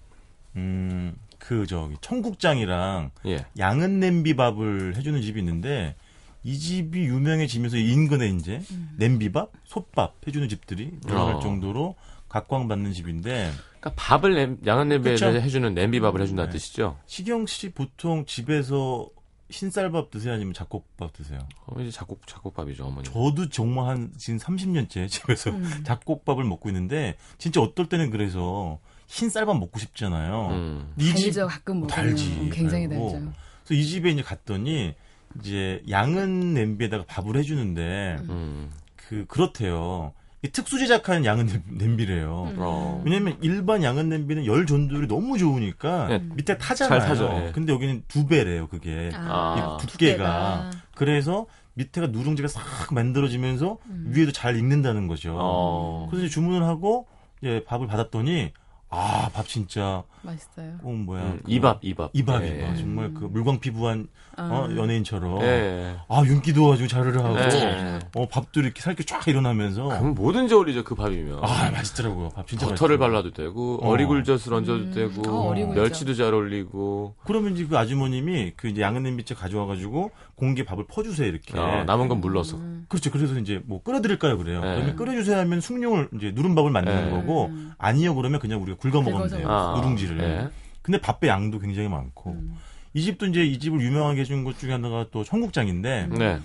음, 0.55 1.15
그 1.39 1.65
저기 1.65 1.95
청국장이랑 2.01 3.11
예. 3.25 3.45
양은 3.57 3.99
냄비밥을 3.99 4.95
해주는 4.95 5.21
집이 5.21 5.39
있는데 5.39 5.95
이 6.43 6.57
집이 6.57 6.99
유명해지면서 7.05 7.77
인근에 7.77 8.29
이제 8.29 8.61
냄비밥, 8.97 9.51
솥밥 9.65 10.15
해주는 10.27 10.47
집들이 10.49 10.91
늘어날 11.05 11.35
어. 11.35 11.39
정도로 11.39 11.95
각광받는 12.29 12.93
집인데 12.93 13.51
그러니까 13.79 13.93
밥을 13.95 14.35
냄, 14.35 14.57
양은 14.65 14.89
냄비에서 14.89 15.31
그쵸? 15.31 15.41
해주는 15.41 15.73
냄비밥을 15.73 16.21
해준다는 16.21 16.51
네. 16.51 16.57
뜻이죠? 16.57 16.97
시경 17.05 17.45
씨 17.45 17.69
보통 17.69 18.25
집에서 18.25 19.09
흰쌀밥 19.49 20.11
드세요 20.11 20.33
아니면 20.33 20.53
잡곡밥 20.53 21.13
드세요? 21.13 21.39
어, 21.67 21.79
이제 21.81 21.89
작곡, 21.91 22.25
작곡밥이죠, 22.27 22.85
어머니. 22.85 23.05
저도 23.05 23.49
정말 23.49 23.87
한 23.87 24.11
지금 24.17 24.39
30년째 24.39 25.07
집에서 25.09 25.51
음. 25.51 25.83
잡곡밥을 25.85 26.43
먹고 26.43 26.69
있는데 26.69 27.15
진짜 27.37 27.61
어떨 27.61 27.87
때는 27.87 28.09
그래서 28.09 28.79
흰쌀밥 29.07 29.57
먹고 29.57 29.79
싶잖아요. 29.79 30.47
음. 30.51 30.93
이 30.97 31.13
집- 31.15 31.25
달죠 31.27 31.47
가끔 31.47 31.79
먹으면 31.81 31.95
달지. 31.95 32.49
굉장히 32.51 32.89
달고. 32.89 33.11
달죠. 33.11 33.33
그래서 33.65 33.81
이 33.81 33.85
집에 33.85 34.11
이제 34.11 34.21
갔더니 34.21 34.95
이제 35.39 35.81
양은 35.89 36.53
냄비에다가 36.53 37.05
밥을 37.05 37.37
해주는데 37.37 38.17
음. 38.29 38.69
그 38.95 39.25
그렇대요. 39.27 40.13
이 40.43 40.49
특수 40.49 40.77
제작한 40.77 41.25
양은 41.25 41.47
냄- 41.47 41.63
냄비래요. 41.67 42.49
음. 42.51 42.55
어. 42.59 43.01
왜냐면 43.03 43.37
일반 43.41 43.81
양은 43.81 44.07
냄비는 44.09 44.45
열 44.45 44.67
전도율이 44.67 45.07
너무 45.07 45.37
좋으니까 45.37 46.07
네. 46.07 46.19
밑에 46.35 46.57
타잖아요. 46.59 46.99
잘 46.99 47.09
타죠, 47.09 47.47
예. 47.47 47.51
근데 47.53 47.73
여기는 47.73 48.03
두 48.07 48.27
배래요, 48.27 48.67
그게. 48.67 49.09
아. 49.15 49.79
이 49.81 49.87
두께가. 49.87 50.69
그래서 50.95 51.47
밑에가 51.73 52.07
누룽지가 52.07 52.47
싹 52.49 52.93
만들어지면서 52.93 53.77
음. 53.87 54.11
위에도 54.13 54.31
잘 54.31 54.55
익는다는 54.57 55.07
거죠. 55.07 55.35
어. 55.39 56.07
그래서 56.11 56.27
주문을 56.27 56.63
하고 56.63 57.07
이제 57.41 57.63
밥을 57.65 57.87
받았더니 57.87 58.51
아, 58.89 59.29
밥 59.33 59.47
진짜 59.47 60.03
맛있어요. 60.21 60.77
어 60.81 60.89
뭐야? 60.91 61.23
음, 61.23 61.39
그 61.43 61.51
이밥, 61.51 61.79
이밥. 61.83 62.11
이밥 62.13 62.43
예. 62.43 62.59
이밥 62.59 62.77
정말 62.77 63.13
그 63.13 63.25
물광 63.25 63.59
피부한 63.59 64.07
어, 64.37 64.67
연예인처럼 64.75 65.41
예. 65.41 65.95
아 66.07 66.23
윤기도 66.23 66.71
아주 66.71 66.87
자르르 66.87 67.19
하고 67.19 67.37
예. 67.39 67.99
어 68.15 68.27
밥도 68.27 68.61
이렇게 68.61 68.81
살게 68.81 69.03
쫙 69.03 69.27
일어나면서 69.27 69.85
그럼 69.85 70.13
뭐든지 70.13 70.53
어울리죠, 70.53 70.83
그 70.83 70.95
밥이면. 70.95 71.39
아 71.43 71.71
맛있더라고요 71.71 72.29
밥 72.29 72.47
진짜 72.47 72.67
버터를. 72.67 72.97
발라도 72.97 73.33
되고 73.33 73.79
어. 73.81 73.89
어리굴젓을 73.89 74.53
얹어도 74.53 74.73
음. 74.73 74.91
되고 74.93 75.29
어. 75.29 75.53
멸치도 75.53 76.13
잘 76.13 76.33
어울리고 76.33 77.15
그러면 77.25 77.53
이제 77.53 77.65
그 77.65 77.77
아주머님이 77.77 78.53
그 78.55 78.67
이제 78.67 78.81
양은 78.81 79.03
냄비째 79.03 79.33
가져와가지고 79.33 80.11
공기에 80.35 80.65
밥을 80.65 80.85
퍼주세요 80.87 81.27
이렇게 81.27 81.57
어, 81.57 81.83
남은 81.85 82.07
건 82.07 82.21
물러서 82.21 82.59
그렇죠 82.87 83.11
그래서 83.11 83.37
이제 83.39 83.61
뭐 83.65 83.81
끓여드릴까요 83.81 84.37
그래요 84.37 84.61
네. 84.61 84.75
그러면 84.75 84.95
끓여주세요 84.95 85.37
하면 85.39 85.61
숭늉을 85.61 86.09
이제 86.15 86.31
누른밥을 86.35 86.69
만드는 86.71 87.05
네. 87.05 87.11
거고 87.11 87.51
아니요 87.77 88.15
그러면 88.15 88.39
그냥 88.39 88.61
우리가 88.61 88.77
굵어 88.77 89.01
먹으면 89.01 89.17
긁어서 89.23 89.37
돼요 89.37 89.47
아, 89.49 89.73
누룽지를 89.77 90.19
예. 90.19 90.49
근데 90.81 91.01
밥배 91.01 91.27
양도 91.27 91.59
굉장히 91.59 91.89
많고 91.89 92.31
음. 92.31 92.55
이 92.97 93.01
집도 93.03 93.27
이제 93.27 93.43
이 93.43 93.59
집을 93.59 93.79
유명하게 93.79 94.21
해준 94.21 94.43
것 94.43 94.57
중에 94.57 94.71
하나가 94.71 95.05
또 95.11 95.23
청국장인데 95.23 96.07
네. 96.17 96.39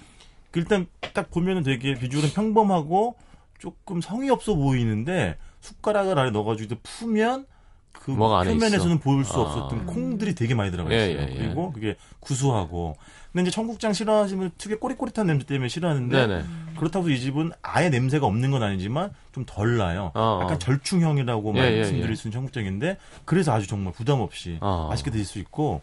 그 0.50 0.60
일단 0.60 0.86
딱 1.14 1.30
보면은 1.30 1.62
되게 1.62 1.94
비주얼은 1.94 2.34
평범하고 2.34 3.14
조금 3.58 4.02
성의 4.02 4.28
없어 4.28 4.54
보이는데 4.54 5.38
숟가락을 5.60 6.18
안에 6.18 6.30
넣어가지고 6.30 6.76
풀면 6.82 7.46
그 7.92 8.14
표면에서는 8.14 8.96
있어. 8.96 9.02
보일 9.02 9.24
수 9.24 9.38
아. 9.38 9.42
없었던 9.44 9.86
콩들이 9.86 10.34
되게 10.34 10.54
많이 10.54 10.70
들어가 10.70 10.90
예, 10.92 11.12
있어요. 11.12 11.26
예, 11.26 11.32
예. 11.32 11.38
그리고 11.38 11.72
그게 11.72 11.96
구수하고. 12.20 12.96
근데 13.32 13.42
이제 13.44 13.50
청국장 13.50 13.94
싫어하시면 13.94 14.50
특유의 14.58 14.78
꼬릿꼬릿한 14.78 15.26
냄새 15.26 15.46
때문에 15.46 15.68
싫어하는데 15.68 16.26
네네. 16.26 16.44
그렇다고 16.76 17.08
이 17.08 17.18
집은 17.18 17.52
아예 17.62 17.88
냄새가 17.88 18.26
없는 18.26 18.50
건 18.50 18.62
아니지만 18.62 19.10
좀 19.32 19.46
덜 19.46 19.78
나요. 19.78 20.10
어, 20.14 20.20
어. 20.20 20.40
약간 20.42 20.58
절충형이라고 20.58 21.54
예, 21.56 21.60
예, 21.60 21.76
말씀드릴 21.78 22.10
예. 22.10 22.14
수 22.14 22.28
있는 22.28 22.32
청국장인데 22.32 22.98
그래서 23.24 23.54
아주 23.54 23.66
정말 23.66 23.94
부담 23.94 24.20
없이 24.20 24.58
어. 24.60 24.88
맛있게 24.90 25.10
드실 25.10 25.24
수 25.24 25.38
있고 25.38 25.80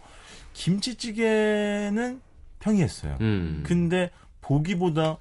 김치찌개는 0.53 2.21
평이했어요. 2.59 3.17
음. 3.21 3.63
근데 3.65 4.09
보기보다 4.41 5.17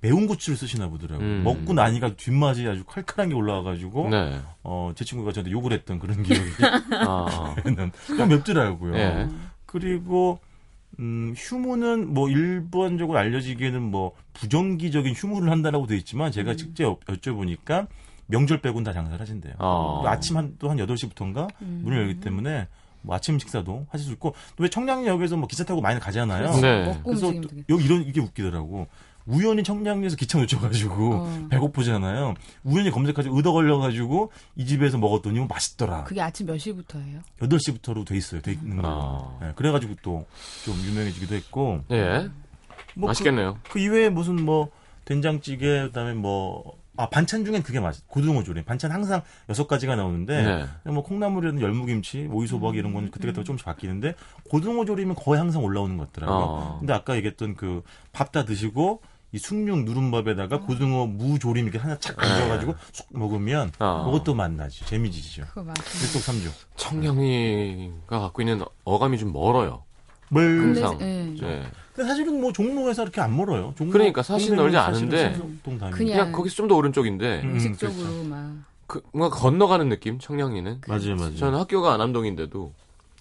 매운 0.00 0.26
고추를 0.26 0.56
쓰시나 0.56 0.88
보더라고요. 0.88 1.26
음. 1.26 1.42
먹고 1.44 1.72
나니까 1.74 2.16
뒷맛이 2.16 2.66
아주 2.66 2.84
칼칼한 2.84 3.28
게 3.28 3.34
올라와가지고 3.36 4.10
네. 4.10 4.40
어, 4.64 4.92
제 4.96 5.04
친구가 5.04 5.32
저한테 5.32 5.52
욕을 5.52 5.72
했던 5.72 5.98
그런 5.98 6.22
기억이 6.22 6.42
아. 7.06 7.54
좀 8.16 8.28
맵더라고요. 8.28 8.96
예. 8.96 9.28
그리고 9.66 10.40
음, 10.98 11.32
휴무는 11.36 12.12
뭐 12.12 12.28
일반적으로 12.28 13.18
알려지기에는 13.18 13.80
뭐 13.80 14.12
부정기적인 14.34 15.14
휴무를 15.14 15.50
한다라고 15.50 15.86
돼 15.86 15.96
있지만 15.96 16.26
음. 16.28 16.32
제가 16.32 16.54
직접 16.56 16.84
여- 16.84 16.98
여쭤보니까 17.06 17.86
명절 18.26 18.60
빼고는 18.60 18.84
다 18.84 18.92
장사를 18.92 19.18
하신대요. 19.20 19.54
어. 19.58 20.00
그리고 20.00 20.08
아침 20.08 20.36
한 20.36 20.56
또 20.58 20.68
한 20.68 20.76
8시부터인가 20.78 21.48
문을 21.60 21.96
열기 21.98 22.20
때문에 22.20 22.66
뭐 23.02 23.14
아침 23.16 23.38
식사도 23.38 23.86
하실 23.90 24.06
수 24.06 24.12
있고 24.12 24.34
또 24.56 24.62
왜 24.64 24.68
청량역에서 24.70 25.36
뭐 25.36 25.46
기차 25.48 25.64
타고 25.64 25.80
많이 25.80 25.98
가잖아요. 26.00 26.52
네. 26.60 26.84
먹고 26.84 27.02
그래서. 27.10 27.32
여기 27.68 27.84
이런 27.84 28.02
이게 28.02 28.20
웃기더라고. 28.20 28.86
우연히 29.24 29.62
청량리에서 29.62 30.16
기차 30.16 30.38
놓쳐가지고 30.38 31.14
어. 31.14 31.46
배고프잖아요. 31.50 32.34
우연히 32.64 32.90
검색하지고 32.90 33.36
의도 33.36 33.52
걸려가지고 33.52 34.32
이 34.56 34.66
집에서 34.66 34.98
먹었더니 34.98 35.38
뭐 35.38 35.46
맛있더라. 35.48 36.04
그게 36.04 36.20
아침 36.20 36.46
몇 36.46 36.58
시부터예요? 36.58 37.20
8시부터로 37.40 38.04
돼 38.04 38.16
있어요. 38.16 38.40
돼 38.40 38.52
있는 38.52 38.82
거. 38.82 39.36
아. 39.40 39.44
네, 39.44 39.52
그래가지고 39.54 39.94
또 40.02 40.26
좀 40.64 40.74
유명해지기도 40.86 41.34
했고. 41.36 41.82
예. 41.92 42.28
뭐 42.94 43.08
맛있겠네요. 43.08 43.58
그, 43.64 43.74
그 43.74 43.78
이외에 43.78 44.08
무슨 44.08 44.44
뭐 44.44 44.70
된장찌개 45.04 45.82
그다음에 45.82 46.14
뭐 46.14 46.76
아, 46.96 47.08
반찬 47.08 47.44
중엔 47.44 47.62
그게 47.62 47.80
맛, 47.80 47.96
고등어 48.06 48.42
조림. 48.42 48.64
반찬 48.64 48.90
항상 48.92 49.22
여섯 49.48 49.66
가지가 49.66 49.96
나오는데, 49.96 50.68
네. 50.84 50.92
뭐 50.92 51.02
콩나물이라든 51.02 51.60
열무김치, 51.60 52.28
오이소박 52.30 52.76
이런 52.76 52.92
건 52.92 53.10
그때 53.10 53.28
그때 53.28 53.42
조금씩 53.44 53.64
바뀌는데, 53.64 54.14
고등어 54.50 54.84
조림은 54.84 55.14
거의 55.14 55.38
항상 55.38 55.64
올라오는 55.64 55.96
것 55.96 56.12
같더라고요. 56.12 56.44
어. 56.46 56.76
근데 56.80 56.92
아까 56.92 57.16
얘기했던 57.16 57.54
그 57.56 57.82
밥 58.12 58.30
다 58.32 58.44
드시고, 58.44 59.00
이 59.34 59.38
숭늉 59.38 59.84
누른밥에다가 59.86 60.60
고등어 60.60 61.06
무 61.06 61.38
조림 61.38 61.64
이렇게 61.64 61.78
하나 61.78 61.98
착 61.98 62.18
얹어가지고 62.22 62.74
쑥 62.92 63.06
먹으면, 63.10 63.72
어. 63.78 64.04
그것도 64.04 64.34
맛나지. 64.34 64.84
재미지죠. 64.84 65.44
그거 65.48 65.62
맞 65.64 65.74
일독삼주. 66.02 66.50
청량리가 66.76 68.20
갖고 68.20 68.42
있는 68.42 68.62
어감이 68.84 69.16
좀 69.18 69.32
멀어요. 69.32 69.84
뭘. 70.32 70.58
근데 70.58 70.82
항상. 70.82 71.00
예. 71.06 71.34
예. 71.42 71.62
근데 71.94 72.08
사실은 72.08 72.40
뭐 72.40 72.52
종로에서 72.52 73.02
이렇게 73.02 73.20
안 73.20 73.36
멀어요. 73.36 73.74
종로, 73.76 73.92
그러니까 73.92 74.20
멀지 74.20 74.28
사실은 74.28 74.58
않은데. 74.76 75.38
그냥- 75.62 75.90
그냥 75.92 76.32
거기서 76.32 76.54
좀 76.56 76.68
더 76.68 76.74
오른쪽인데 76.76 77.42
음, 77.44 77.50
공식적으로 77.50 78.24
막그 78.24 79.02
뭔가 79.12 79.36
건너가는 79.36 79.88
느낌 79.90 80.18
청량리는. 80.18 80.80
맞아요, 80.88 81.16
맞아요. 81.16 81.36
저는 81.36 81.58
학교가 81.58 81.92
안암동인데도 81.94 82.72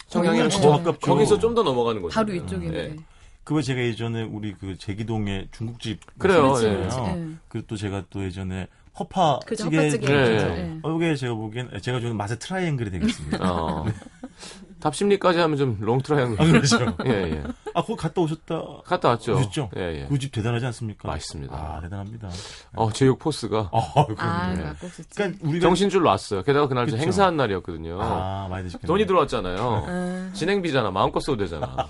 청량리는 0.08 0.50
진짜 0.50 0.68
거, 0.70 0.78
가깝죠. 0.78 1.00
거기서 1.00 1.40
좀 1.40 1.54
더 1.54 1.64
넘어가는 1.64 2.02
거죠. 2.02 2.14
바로 2.16 2.34
이쪽인데. 2.34 2.96
그왜 3.44 3.62
제가 3.62 3.82
예전에 3.82 4.24
우리 4.24 4.54
그 4.54 4.78
제기동에 4.78 5.48
중국집 5.52 6.00
그래요, 6.20 6.54
예. 6.60 6.70
그렇지. 6.70 6.96
어. 6.98 7.14
예. 7.18 7.28
그리고 7.50 7.68
또 7.68 7.76
제가 7.76 8.04
또 8.10 8.24
예전에 8.24 8.68
허파 9.00 9.40
그죠, 9.46 9.64
찌개. 9.66 9.78
네. 9.90 9.98
네. 9.98 10.58
예. 10.76 10.80
어, 10.84 10.96
이게 10.96 11.16
제가 11.16 11.34
보기엔 11.34 11.70
제가 11.82 12.00
주는 12.00 12.16
맛의 12.16 12.38
트라이앵글이 12.40 12.92
되겠습니다. 12.92 13.38
어. 13.52 13.86
답십리까지 14.82 15.40
하면 15.40 15.58
좀 15.58 15.78
long 15.80 15.93
트라이앵글. 15.93 16.42
아, 16.42 16.52
그렇죠. 16.52 16.96
예, 17.06 17.10
예. 17.10 17.44
아, 17.74 17.82
거기 17.82 17.96
갔다 17.96 18.22
오셨다. 18.22 18.62
갔다 18.84 19.10
왔죠. 19.10 19.36
오셨죠? 19.38 19.70
예, 19.78 20.02
예. 20.02 20.06
그 20.08 20.20
집 20.20 20.32
대단하지 20.34 20.66
않습니까? 20.66 21.08
맛있습니다. 21.08 21.56
아, 21.56 21.80
대단합니다. 21.82 22.30
어, 22.76 22.92
제육 22.92 23.20
force가 23.20 23.70
아, 23.72 24.06
그럼요. 24.06 24.22
아, 24.22 24.54
네. 24.54 24.74
그러니까 25.16 25.48
우리가 25.48 25.62
정신줄 25.62 26.04
놨어요. 26.04 26.44
게다가 26.44 26.68
그날 26.68 26.88
저 26.88 26.92
그쵸. 26.94 27.04
행사한 27.04 27.38
날이었거든요. 27.38 27.98
아, 28.02 28.48
많이 28.50 28.66
드셨겠네요. 28.66 28.88
돈이 28.88 29.06
들어왔잖아요. 29.08 29.86
아, 29.88 30.32
진행비잖아. 30.34 30.92
마음껏 30.92 31.20
써도 31.22 31.38
되잖아. 31.38 31.88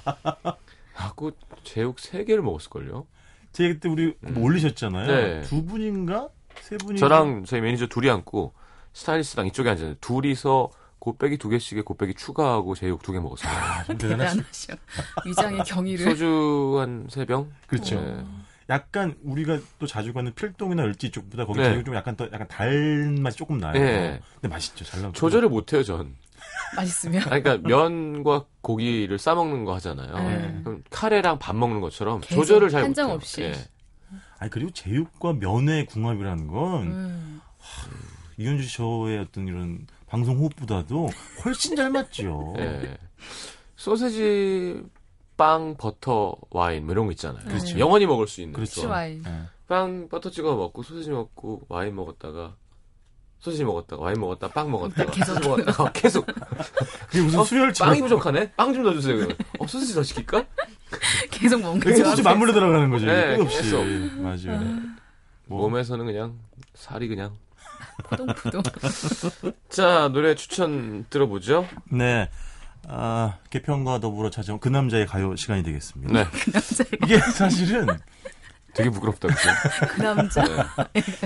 하고 0.93 1.31
제육 1.63 1.99
세 1.99 2.23
개를 2.25 2.43
먹었을걸요. 2.43 3.05
제가 3.53 3.73
그때 3.73 3.89
우리 3.89 4.13
뭐 4.21 4.43
올리셨잖아요. 4.45 5.07
네. 5.07 5.41
두 5.41 5.65
분인가? 5.65 6.29
세 6.61 6.77
분이 6.77 6.99
저랑 6.99 7.45
저희 7.45 7.61
매니저 7.61 7.87
둘이 7.87 8.09
앉고 8.09 8.53
스타일리스트랑 8.93 9.47
이쪽에 9.47 9.69
앉았는데 9.69 9.97
둘이서 10.01 10.69
곱빼기 11.01 11.37
두 11.39 11.49
개씩에 11.49 11.81
곱빼기 11.81 12.13
추가하고 12.13 12.75
제육 12.75 13.01
두 13.01 13.11
개 13.11 13.19
먹었어요. 13.19 13.51
아, 13.51 13.83
좀 13.83 13.97
대단하시 13.97 14.37
대단하셔. 14.37 14.73
위장의 15.25 15.63
경의를. 15.65 16.05
소주 16.05 16.77
한 16.79 17.07
세 17.09 17.25
병? 17.25 17.51
그렇죠. 17.67 17.99
네. 17.99 18.23
약간 18.69 19.17
우리가 19.23 19.59
또 19.79 19.87
자주 19.87 20.13
가는 20.13 20.31
필동이나 20.33 20.83
을지 20.83 21.09
쪽보다 21.09 21.45
거기 21.45 21.59
네. 21.59 21.71
제육 21.71 21.85
좀 21.85 21.95
약간 21.95 22.15
더 22.15 22.25
약간 22.31 22.47
달 22.47 23.15
맛이 23.19 23.35
조금 23.35 23.57
나요. 23.57 23.73
네. 23.73 24.21
근데 24.35 24.47
맛있죠. 24.47 24.85
잘 24.85 25.01
나오고. 25.01 25.13
조절을 25.13 25.49
못 25.49 25.73
해요, 25.73 25.83
전. 25.83 26.15
맛있으면. 26.75 27.23
아니, 27.29 27.41
그러니까 27.43 27.67
면과 27.67 28.45
고기를 28.61 29.17
싸 29.17 29.33
먹는 29.33 29.65
거 29.65 29.73
하잖아요. 29.75 30.13
네. 30.29 30.61
그럼 30.63 30.83
카레랑 30.91 31.39
밥 31.39 31.55
먹는 31.55 31.81
것처럼 31.81 32.21
조절을 32.21 32.69
잘 32.69 32.83
한정 32.83 33.07
못해요. 33.07 33.15
없이. 33.15 33.41
예. 33.41 33.53
아니 34.37 34.51
그리고 34.51 34.69
제육과 34.71 35.33
면의 35.33 35.85
궁합이라는 35.87 36.47
건 36.47 36.83
음. 36.87 37.41
이현주 38.37 38.67
쇼의 38.67 39.19
어떤 39.19 39.47
이런 39.47 39.85
방송 40.11 40.37
호흡보다도 40.39 41.09
훨씬 41.45 41.73
잘 41.77 41.89
맞죠. 41.89 42.53
예. 42.59 42.97
소세지, 43.77 44.83
빵, 45.37 45.75
버터, 45.77 46.35
와인 46.49 46.83
뭐 46.85 46.91
이런 46.91 47.05
거 47.05 47.13
있잖아요. 47.13 47.45
그렇죠. 47.47 47.79
영원히 47.79 48.05
먹을 48.05 48.27
수 48.27 48.41
있는. 48.41 48.53
그렇죠. 48.53 48.89
와인. 48.89 49.23
예. 49.25 49.31
빵 49.69 50.09
버터 50.09 50.29
찍어 50.29 50.53
먹고 50.57 50.83
소시지 50.83 51.09
먹고 51.11 51.61
와인 51.69 51.95
먹었다가 51.95 52.55
소시지 53.39 53.63
먹었다가 53.63 54.01
와인 54.03 54.19
먹었다 54.19 54.49
빵 54.49 54.69
먹었다가 54.69 55.09
계속. 55.15 55.33
소시지 55.35 55.47
먹었다가 55.47 55.83
어, 55.83 55.91
계속 55.95 56.25
그게 56.25 57.21
무슨 57.21 57.39
어, 57.39 57.43
수혈처럼 57.45 57.91
빵이 57.93 58.01
부족하네 58.01 58.51
빵 58.51 58.73
좀 58.73 58.83
더 58.83 58.91
주세요 58.91 59.15
그러면. 59.15 59.37
어 59.59 59.65
소시지 59.67 59.93
더 59.93 60.03
시킬까 60.03 60.45
계속 61.31 61.61
먹는 61.61 61.79
거죠. 61.79 62.03
소주 62.03 62.21
맞물려 62.21 62.51
들어가는 62.51 62.89
거죠. 62.89 63.05
네, 63.05 63.37
끝없이. 63.37 63.61
계속. 63.61 63.85
맞아요. 64.21 64.59
뭐, 65.47 65.61
몸에서는 65.61 66.05
그냥 66.05 66.37
살이 66.75 67.07
그냥 67.07 67.37
포동포동. 68.01 68.63
자 69.69 70.09
노래 70.09 70.35
추천 70.35 71.05
들어보죠 71.09 71.67
네. 71.91 72.29
아, 72.87 73.37
개편과 73.51 73.99
더불어 73.99 74.29
찾아온 74.29 74.59
그 74.59 74.67
남자의 74.67 75.05
가요 75.05 75.35
시간이 75.35 75.63
되겠습니다. 75.63 76.13
네 76.13 76.25
이게 77.05 77.17
사실은 77.19 77.87
되게 78.73 78.89
부끄럽다 78.89 79.27
그죠 79.27 79.49
그 79.95 80.01
남자. 80.01 80.43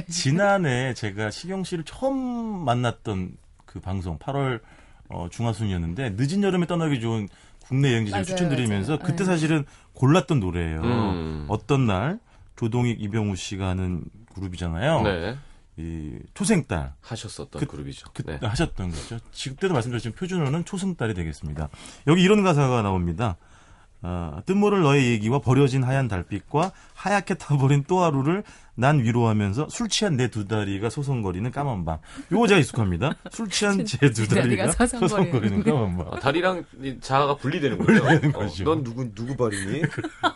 지난해 0.10 0.94
제가 0.94 1.32
시경 1.32 1.64
씨를 1.64 1.84
처음 1.86 2.16
만났던 2.66 3.38
그 3.66 3.80
방송 3.80 4.18
8월 4.20 4.62
어, 5.10 5.28
중하순이었는데 5.32 6.16
늦은 6.18 6.44
여름에 6.44 6.66
떠나기 6.66 7.00
좋은 7.00 7.30
국내 7.68 7.92
여행지를 7.94 8.24
추천드리면서 8.26 8.94
맞아요. 8.94 9.04
그때 9.04 9.20
네. 9.20 9.26
사실은 9.26 9.66
골랐던 9.94 10.40
노래예요. 10.40 10.82
음. 10.82 11.46
어떤 11.48 11.88
날 11.88 12.20
조동익 12.58 13.02
이병우 13.02 13.36
씨가 13.36 13.68
하는 13.70 14.04
그룹이잖아요. 14.34 15.02
네 15.04 15.38
이 15.78 16.20
초생딸 16.34 16.94
하셨었던 17.02 17.60
그- 17.60 17.66
그룹이죠 17.68 18.08
그 18.14 18.24
네. 18.24 18.38
하셨던 18.42 18.92
거죠. 18.92 19.20
지금 19.32 19.58
때도 19.58 19.74
말씀드렸지만 19.74 20.16
표준어는 20.16 20.64
초승달이 20.66 21.14
되겠습니다. 21.14 21.70
여기 22.08 22.22
이런 22.24 22.44
가사가 22.44 22.82
나옵니다. 22.82 23.36
아, 24.08 24.42
뜻모를 24.46 24.82
너의 24.84 25.10
얘기와 25.12 25.40
버려진 25.40 25.84
하얀 25.84 26.08
달빛과 26.08 26.72
하얗게 26.94 27.34
타버린 27.42 27.84
또 27.88 28.04
하루를 28.04 28.44
난 28.76 29.00
위로하면서 29.00 29.68
술 29.70 29.90
취한 29.90 30.16
내 30.16 30.28
두 30.28 30.48
다리가 30.48 30.90
소송거리는 30.92 31.50
까만 31.50 31.86
밤. 31.86 31.98
요거 32.32 32.46
제가 32.48 32.60
익숙합니다. 32.60 33.16
술 33.32 33.50
취한 33.50 33.84
제 33.84 33.98
두 34.12 34.28
다리가 34.28 34.70
소송거리는 34.72 35.64
까만 35.64 35.98
밤. 35.98 36.14
아, 36.14 36.20
다리랑 36.20 36.64
이 36.84 36.98
자아가 37.02 37.36
분리되는 37.38 37.78
거죠 37.80 38.04
분리되는 38.04 38.36
어, 38.36 38.40
거죠. 38.40 38.64
넌 38.64 38.84
누구 38.84 39.12
누구 39.16 39.36
발이니 39.36 39.82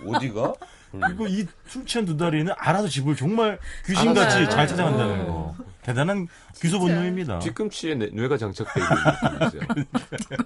어디가 0.07 0.53
그리고 0.91 1.27
이 1.27 1.45
술 1.67 1.85
취한 1.85 2.05
두 2.05 2.17
다리는 2.17 2.51
알아서 2.57 2.87
집을 2.87 3.15
정말 3.15 3.59
귀신같이. 3.85 4.49
잘 4.49 4.67
찾아간다는 4.67 5.21
어. 5.21 5.25
거. 5.55 5.55
대단한 5.83 6.27
귀소 6.61 6.79
본능입니다. 6.79 7.39
뒤꿈치에 7.39 7.95
뇌- 7.95 8.09
뇌가 8.11 8.37
장착돼 8.37 8.79
있는. 8.81 9.65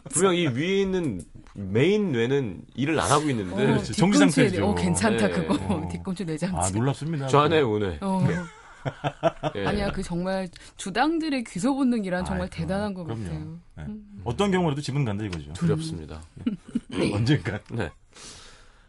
분명 0.12 0.36
이 0.36 0.48
위에 0.48 0.82
있는 0.82 1.22
메인 1.54 2.12
뇌는 2.12 2.62
일을 2.76 3.00
안 3.00 3.12
하고 3.12 3.30
있는데 3.30 3.54
어, 3.54 3.68
그렇죠. 3.68 3.94
정지 3.94 4.18
상태죠. 4.18 4.66
어, 4.66 4.76
괜찮다 4.76 5.28
네. 5.28 5.34
그거. 5.34 5.54
어. 5.74 5.88
뒤꿈치 5.92 6.26
내장치. 6.26 6.56
아, 6.58 6.70
놀랍습니다. 6.78 7.28
저 7.28 7.40
안에 7.40 7.62
오네. 7.62 8.00
어. 8.02 8.28
예. 9.56 9.66
아니야 9.66 9.92
그 9.92 10.04
정말 10.04 10.50
주당들의 10.76 11.44
귀소 11.46 11.74
본능이란 11.76 12.26
정말 12.26 12.44
아이고, 12.44 12.56
대단한 12.56 12.94
것 12.94 13.04
그럼요. 13.06 13.24
같아요. 13.24 13.60
네. 13.78 13.86
어떤 14.26 14.52
경우라도 14.52 14.82
집은 14.82 15.06
간다 15.06 15.24
이거죠. 15.24 15.54
두렵습니다. 15.54 16.22
언젠가. 17.14 17.60
네. 17.72 17.92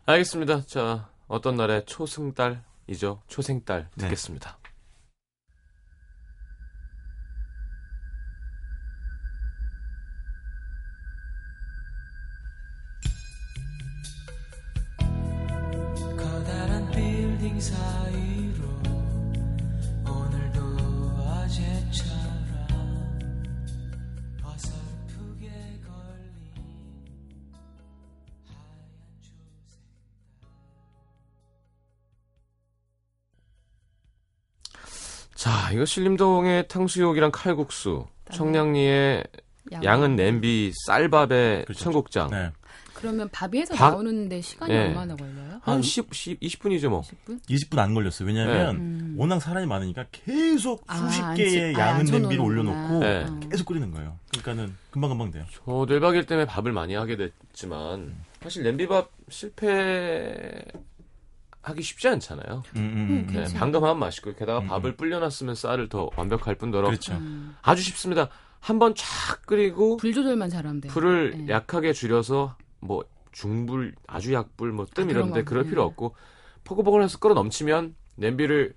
알겠습니다. 0.07 0.63
자, 0.67 1.09
어떤 1.29 1.57
날의 1.57 1.85
초승달이죠. 1.87 3.21
초생달 3.29 3.89
네. 3.95 4.05
듣겠습니다. 4.05 4.59
사이로 17.65 18.63
오늘도 20.07 20.61
어제처럼 21.17 22.11
어설프게 24.43 25.49
걸린 25.83 26.45
하얀 28.45 28.77
초색 29.23 29.41
자, 35.35 35.71
이거 35.73 35.87
신림동의 35.87 36.69
탕수육이랑 36.69 37.31
칼국수, 37.33 38.05
청량리의 38.31 39.25
양은 39.83 40.17
냄비 40.17 40.71
쌀밥의 40.87 41.65
그렇죠. 41.65 41.83
청국장. 41.83 42.29
네. 42.29 42.53
그러면 42.95 43.29
밥이 43.31 43.59
해서 43.61 43.75
밥- 43.75 43.91
나오는데 43.91 44.41
시간이 44.41 44.73
예. 44.73 44.79
얼마나 44.79 45.15
걸려요? 45.17 45.61
한 45.63 45.83
10, 45.83 46.09
20분이죠, 46.11 46.89
뭐. 46.89 47.03
10분? 47.03 47.41
20분 47.49 47.79
안 47.79 47.93
걸렸어요. 47.95 48.27
왜냐하면 48.27 48.77
음. 48.77 49.15
워낙 49.19 49.41
사람이 49.41 49.67
많으니까 49.67 50.07
계속 50.13 50.85
아, 50.87 50.97
수십 50.97 51.23
안 51.23 51.35
개의 51.35 51.51
치- 51.51 51.61
아, 51.61 51.89
양은 51.91 52.01
안 52.01 52.05
냄비를. 52.07 52.41
올려놓고 52.45 52.99
네. 53.01 53.25
어. 53.29 53.41
계속 53.51 53.67
끓이는 53.67 53.91
거예요. 53.91 54.19
그러니까는 54.31 54.75
금방금방 54.91 55.31
돼요. 55.33 55.45
저 55.53 55.61
1박 55.63 56.15
2일 56.15 56.27
때문에 56.27 56.47
밥을 56.47 56.73
많이 56.73 56.95
하게 56.95 57.17
됐지만, 57.17 58.15
사실 58.43 58.63
냄비밥 58.63 59.11
실패 59.29 60.65
하기 61.63 61.83
쉽지 61.83 62.09
않잖아요. 62.09 62.63
음, 62.77 62.79
음, 62.81 62.83
음. 62.83 63.27
음, 63.29 63.35
네. 63.35 63.45
방금 63.59 63.83
하면 63.85 63.99
맛있고, 63.99 64.35
게다가 64.35 64.59
음, 64.61 64.67
밥을 64.67 64.97
불려놨으면 64.97 65.55
쌀을 65.55 65.89
더 65.89 66.11
완벽할 66.17 66.57
뿐더러 66.57 66.89
그렇죠. 66.89 67.15
음. 67.15 67.57
아주 67.63 67.83
쉽습니다. 67.83 68.29
한번 68.61 68.95
쫙 68.95 69.43
끓이고, 69.47 69.97
불 69.97 70.13
조절만 70.13 70.51
잘하면 70.51 70.81
돼요. 70.83 70.93
불을 70.93 71.47
네. 71.47 71.49
약하게 71.49 71.93
줄여서 71.95 72.57
뭐 72.85 73.03
중불 73.33 73.95
아주 74.07 74.33
약불 74.33 74.73
뭐뜸 74.73 75.09
아, 75.09 75.11
이런데. 75.11 75.43
그럴 75.43 75.65
필요 75.65 75.83
네. 75.83 75.87
없고 75.87 76.15
포글포글 76.65 77.03
해서 77.03 77.19
끓어 77.19 77.35
넘치면 77.35 77.95
냄비를 78.17 78.75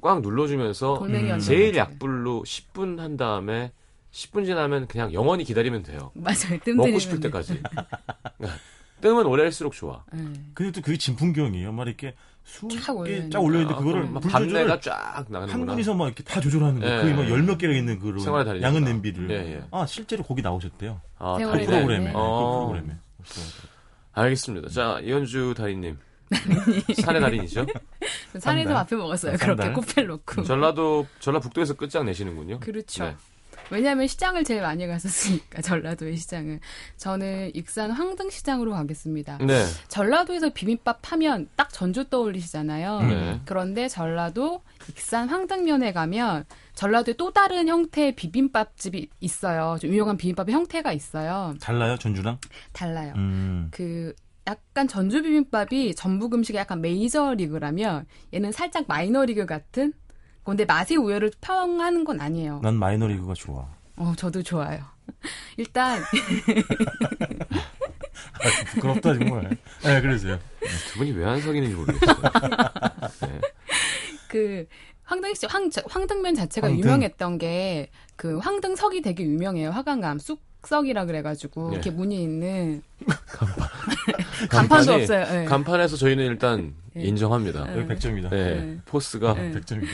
꽉 0.00 0.20
눌러주면서 0.20 1.02
음. 1.04 1.38
제일. 1.38 1.76
약불로 1.76 2.42
10분 2.44 2.98
한 2.98 3.16
다음에 3.16 3.72
10분 4.10 4.44
지나면 4.44 4.88
그냥 4.88 5.12
영원히 5.12 5.44
기다리면 5.44 5.84
돼요. 5.84 6.10
맞아요. 6.14 6.58
뜸 6.64 6.76
먹고 6.76 6.98
싶을. 6.98 7.20
때까지. 7.20 7.62
네. 8.38 8.48
뜸은 9.00 9.26
오래 9.26 9.42
할수록 9.44 9.72
좋아. 9.72 10.04
네. 10.12 10.24
근데 10.54 10.70
또 10.72 10.80
그게 10.80 10.96
진풍경이에요. 10.96 11.72
막 11.72 11.86
이렇게 11.88 12.14
쫙 12.84 12.94
올려있는데 12.96 13.36
아, 13.36 13.40
그거를 13.40 14.00
그럼 14.00 14.12
막불 14.14 14.30
밥내가 14.30 14.58
조절을 14.78 14.80
쫙한 14.80 15.26
나가는구나. 15.28 15.72
분이서 15.72 15.94
막 15.94 16.06
이렇게 16.06 16.22
다 16.24 16.40
조절하는 16.40 16.80
거예요. 16.80 16.98
예. 16.98 17.02
그게 17.02 17.14
막 17.14 17.28
열몇 17.28 17.58
개가 17.58 17.72
있는 17.72 17.98
그런. 17.98 18.62
양은 18.62 18.84
냄비를. 18.84 19.30
예, 19.30 19.34
예. 19.54 19.64
아 19.72 19.86
실제로 19.86 20.22
거기 20.22 20.42
나오셨대요. 20.42 21.00
아, 21.18 21.36
달인의- 21.38 21.66
프로그램에. 21.66 22.04
네. 22.06 22.12
그 22.12 22.18
어. 22.18 22.66
프로그램에. 22.68 22.96
알겠습니다. 24.12 24.68
자, 24.68 25.00
이현주 25.02 25.54
달인님. 25.56 25.98
산의 27.02 27.20
달인이죠? 27.20 27.66
산에서? 28.38 28.72
밥을 28.72 28.96
먹었어요. 28.98 29.36
그렇게 29.36 29.70
코펠 29.72 30.06
놓고. 30.06 30.44
전라도, 30.44 31.06
전라북도에서 31.20 31.74
끝장 31.74 32.06
내시는군요. 32.06 32.60
그렇죠. 32.60 33.04
네. 33.04 33.16
왜냐하면 33.70 34.06
시장을 34.06 34.44
제일 34.44 34.62
많이 34.62 34.86
갔었으니까 34.86 35.62
전라도의 35.62 36.16
시장을. 36.16 36.60
저는 36.96 37.52
익산 37.54 37.90
황등시장으로 37.90 38.72
가겠습니다. 38.72 39.38
네. 39.38 39.64
전라도에서 39.88 40.50
비빔밥 40.50 41.12
하면 41.12 41.48
딱 41.56 41.72
전주 41.72 42.08
떠올리시잖아요. 42.08 43.00
네. 43.02 43.40
그런데 43.44 43.88
전라도 43.88 44.62
익산 44.88 45.28
황등면에 45.28 45.92
가면 45.92 46.44
전라도에 46.74 47.14
또 47.14 47.32
다른 47.32 47.68
형태의 47.68 48.14
비빔밥집이 48.14 49.08
있어요. 49.20 49.78
좀 49.80 49.90
유명한 49.90 50.16
비빔밥의 50.16 50.54
형태가 50.54 50.92
있어요. 50.92 51.54
달라요 51.60 51.96
전주랑? 51.98 52.38
달라요. 52.72 53.12
음. 53.16 53.68
그 53.70 54.14
약간 54.46 54.88
전주 54.88 55.22
비빔밥이 55.22 55.94
전북 55.94 56.34
음식의 56.34 56.58
약간 56.58 56.80
메이저 56.80 57.34
리그라면 57.34 58.06
얘는 58.34 58.50
살짝 58.52 58.86
마이너 58.88 59.24
리그 59.24 59.46
같은 59.46 59.92
근데 60.44 60.64
맛의 60.64 60.96
우열을 60.96 61.30
평하는 61.40 62.04
건 62.04 62.20
아니에요. 62.20 62.60
난 62.62 62.74
마이너리그가 62.74 63.34
좋아. 63.34 63.66
어, 63.96 64.12
저도 64.16 64.42
좋아요. 64.42 64.80
일단 65.56 66.00
부끄럽다 68.74 69.14
정말. 69.18 69.56
네, 69.84 70.00
그러세요. 70.00 70.38
두 70.92 70.98
분이 70.98 71.12
왜 71.12 71.24
안 71.24 71.40
사귀는지 71.40 71.74
모르겠어요. 71.76 72.16
네. 73.22 73.40
그 74.28 74.66
황등시 75.04 75.46
황 75.46 75.70
황등면 75.88 76.34
자체가 76.34 76.68
황등. 76.68 76.82
유명했던 76.84 77.38
게 77.38 77.90
그 78.16 78.38
황등석이 78.38 79.02
되게 79.02 79.24
유명해요. 79.24 79.70
화강암 79.70 80.18
쑥석이라 80.20 81.06
그래가지고 81.06 81.70
네. 81.70 81.74
이렇게 81.74 81.90
무늬 81.90 82.22
있는 82.22 82.82
간판도 84.48 84.92
간판이- 84.92 85.00
없어요. 85.00 85.24
네. 85.24 85.44
간판에서 85.44 85.96
저희는 85.96 86.24
일단 86.26 86.74
네. 86.94 87.02
인정합니다. 87.04 87.76
여기 87.76 87.88
100점이다. 87.92 88.30
네. 88.30 88.54
네. 88.60 88.78
포스가 88.84 89.34
네. 89.34 89.50
100점이다. 89.52 89.88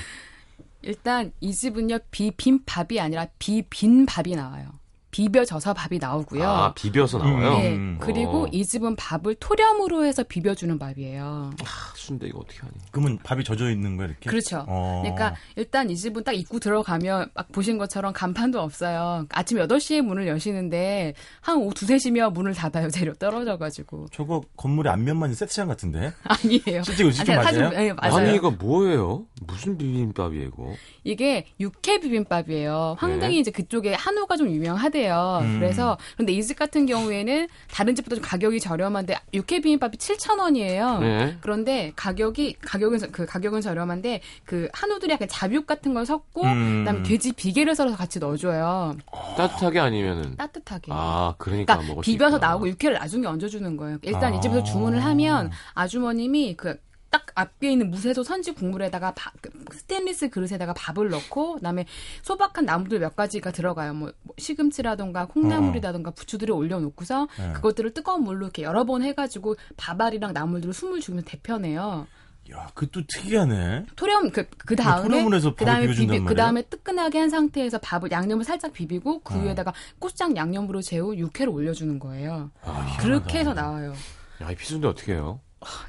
일단 0.88 1.32
이 1.40 1.52
집은요 1.52 1.98
비빔밥이 2.10 2.98
아니라 2.98 3.26
비빈밥이 3.38 4.34
나와요. 4.34 4.80
비벼져서 5.18 5.74
밥이 5.74 5.98
나오고요. 5.98 6.48
아, 6.48 6.72
비벼서 6.74 7.18
나와요? 7.18 7.58
네. 7.58 7.74
음. 7.74 7.98
그리고 8.00 8.44
어. 8.44 8.48
이 8.52 8.64
집은 8.64 8.94
밥을 8.94 9.34
토렴으로 9.40 10.04
해서 10.04 10.22
비벼주는 10.22 10.78
밥이에요. 10.78 11.50
아, 11.60 11.92
순대 11.96 12.28
이거 12.28 12.38
어떻게 12.38 12.60
하니? 12.60 12.72
그러면 12.92 13.18
밥이 13.24 13.42
젖어 13.42 13.68
있는 13.68 13.96
거야 13.96 14.06
이렇게? 14.06 14.30
그렇죠. 14.30 14.64
어. 14.68 15.00
그러니까 15.02 15.34
일단 15.56 15.90
이 15.90 15.96
집은 15.96 16.22
딱 16.22 16.34
입구 16.34 16.60
들어가면 16.60 17.30
막 17.34 17.50
보신 17.50 17.78
것처럼 17.78 18.12
간판도 18.12 18.60
없어요. 18.60 19.26
아침 19.30 19.58
8시에 19.58 20.02
문을 20.02 20.28
여시는데 20.28 21.14
한 21.40 21.56
오후 21.56 21.70
2, 21.70 21.72
3시면 21.72 22.32
문을 22.32 22.54
닫아요. 22.54 22.88
재료 22.90 23.12
떨어져가지고. 23.14 24.06
저거 24.12 24.42
건물의 24.56 24.92
앞면만 24.92 25.34
시장 25.34 25.66
같은데? 25.66 26.12
아니에요. 26.22 26.84
실제 26.84 27.04
아, 27.34 27.42
사실- 27.42 27.62
맞아요? 27.62 27.76
네, 27.76 27.92
맞아요. 27.92 28.14
아니, 28.14 28.36
이거 28.36 28.52
뭐예요? 28.52 29.24
무슨 29.44 29.76
비빔밥이에요, 29.76 30.46
이거? 30.46 30.72
이게 31.02 31.46
육회 31.58 31.98
비빔밥이에요. 31.98 32.96
황등이 32.98 33.34
네. 33.34 33.40
이제 33.40 33.50
그쪽에 33.50 33.94
한우가 33.94 34.36
좀 34.36 34.48
유명하대요. 34.50 35.07
음. 35.42 35.58
그래서 35.58 35.96
근데 36.16 36.32
이집 36.32 36.58
같은 36.58 36.86
경우에는 36.86 37.48
다른 37.70 37.94
집보다 37.94 38.16
좀 38.16 38.24
가격이 38.24 38.60
저렴한데 38.60 39.16
육회 39.34 39.60
비빔밥이 39.60 39.96
7,000원이에요. 39.96 41.00
네. 41.00 41.36
그런데 41.40 41.92
가격이 41.96 42.56
가격은 42.60 42.98
저- 42.98 43.08
그 43.10 43.26
가격은 43.26 43.60
저렴한데 43.60 44.20
그 44.44 44.68
한우들이 44.72 45.12
약간 45.12 45.28
잡육 45.28 45.66
같은 45.66 45.94
걸 45.94 46.06
섞고 46.06 46.42
음. 46.44 46.84
그다음에 46.84 47.02
돼지 47.02 47.32
비계를 47.32 47.74
썰어서 47.74 47.96
같이 47.96 48.18
넣어줘요. 48.18 48.96
따뜻하게 49.36 49.78
아니면은. 49.80 50.36
따뜻하게. 50.36 50.90
아, 50.94 51.34
그러니까, 51.38 51.76
그러니까 51.78 52.00
비벼서 52.02 52.36
있구나. 52.36 52.48
나오고 52.48 52.68
육회를 52.68 52.98
나중에 52.98 53.26
얹어주는 53.26 53.76
거예요. 53.76 53.98
일단 54.02 54.32
아. 54.32 54.36
이 54.36 54.40
집에서 54.40 54.62
주문을 54.62 55.04
하면 55.04 55.50
아주머님이 55.74 56.54
그 56.56 56.76
딱 57.10 57.26
앞에 57.34 57.72
있는 57.72 57.90
무쇠소 57.90 58.22
선지 58.22 58.52
국물에다가 58.52 59.14
밥- 59.14 59.32
그 59.40 59.50
스테인리스 59.72 60.28
그릇에다가 60.30 60.74
밥을 60.74 61.08
넣고 61.08 61.54
그다음에 61.56 61.86
소박한 62.22 62.64
나무들 62.66 62.98
몇 63.00 63.16
가지가 63.16 63.50
들어가요. 63.52 63.94
뭐, 63.94 64.12
뭐 64.22 64.34
시금치라던가 64.38 65.26
콩나물이라던가 65.26 66.10
부추들을 66.10 66.52
올려놓고서 66.54 67.28
네. 67.38 67.52
그것들을 67.54 67.94
뜨거운 67.94 68.22
물로 68.24 68.46
이렇게 68.46 68.62
여러 68.62 68.84
번 68.84 69.02
해가지고 69.02 69.56
밥알이랑 69.76 70.32
나물들을 70.34 70.74
숨을 70.74 71.00
죽이면 71.00 71.24
데펴내요. 71.24 72.06
야, 72.50 72.66
그것도 72.74 73.06
특이하네. 73.06 73.86
토렴 73.94 74.30
그, 74.30 74.48
그 74.56 74.74
다음에 74.74 75.02
그 75.54 75.64
다음에 75.66 75.82
비벼준단 75.82 75.94
비비, 75.96 76.06
말이야? 76.06 76.28
그다음에 76.28 76.62
뜨끈하게 76.62 77.18
한 77.18 77.28
상태에서 77.30 77.78
밥을 77.78 78.10
양념을 78.10 78.44
살짝 78.44 78.72
비비고 78.72 79.20
그 79.20 79.34
어. 79.34 79.42
위에다가 79.42 79.74
고추장 79.98 80.34
양념으로 80.34 80.80
재운 80.80 81.18
육회를 81.18 81.52
올려주는 81.52 81.98
거예요. 81.98 82.50
아, 82.62 82.96
그렇게 83.00 83.40
해서 83.40 83.52
나와요. 83.52 83.92
야, 84.42 84.50
이 84.50 84.54
피순대 84.54 84.86
어떻게 84.88 85.12
해요? 85.12 85.40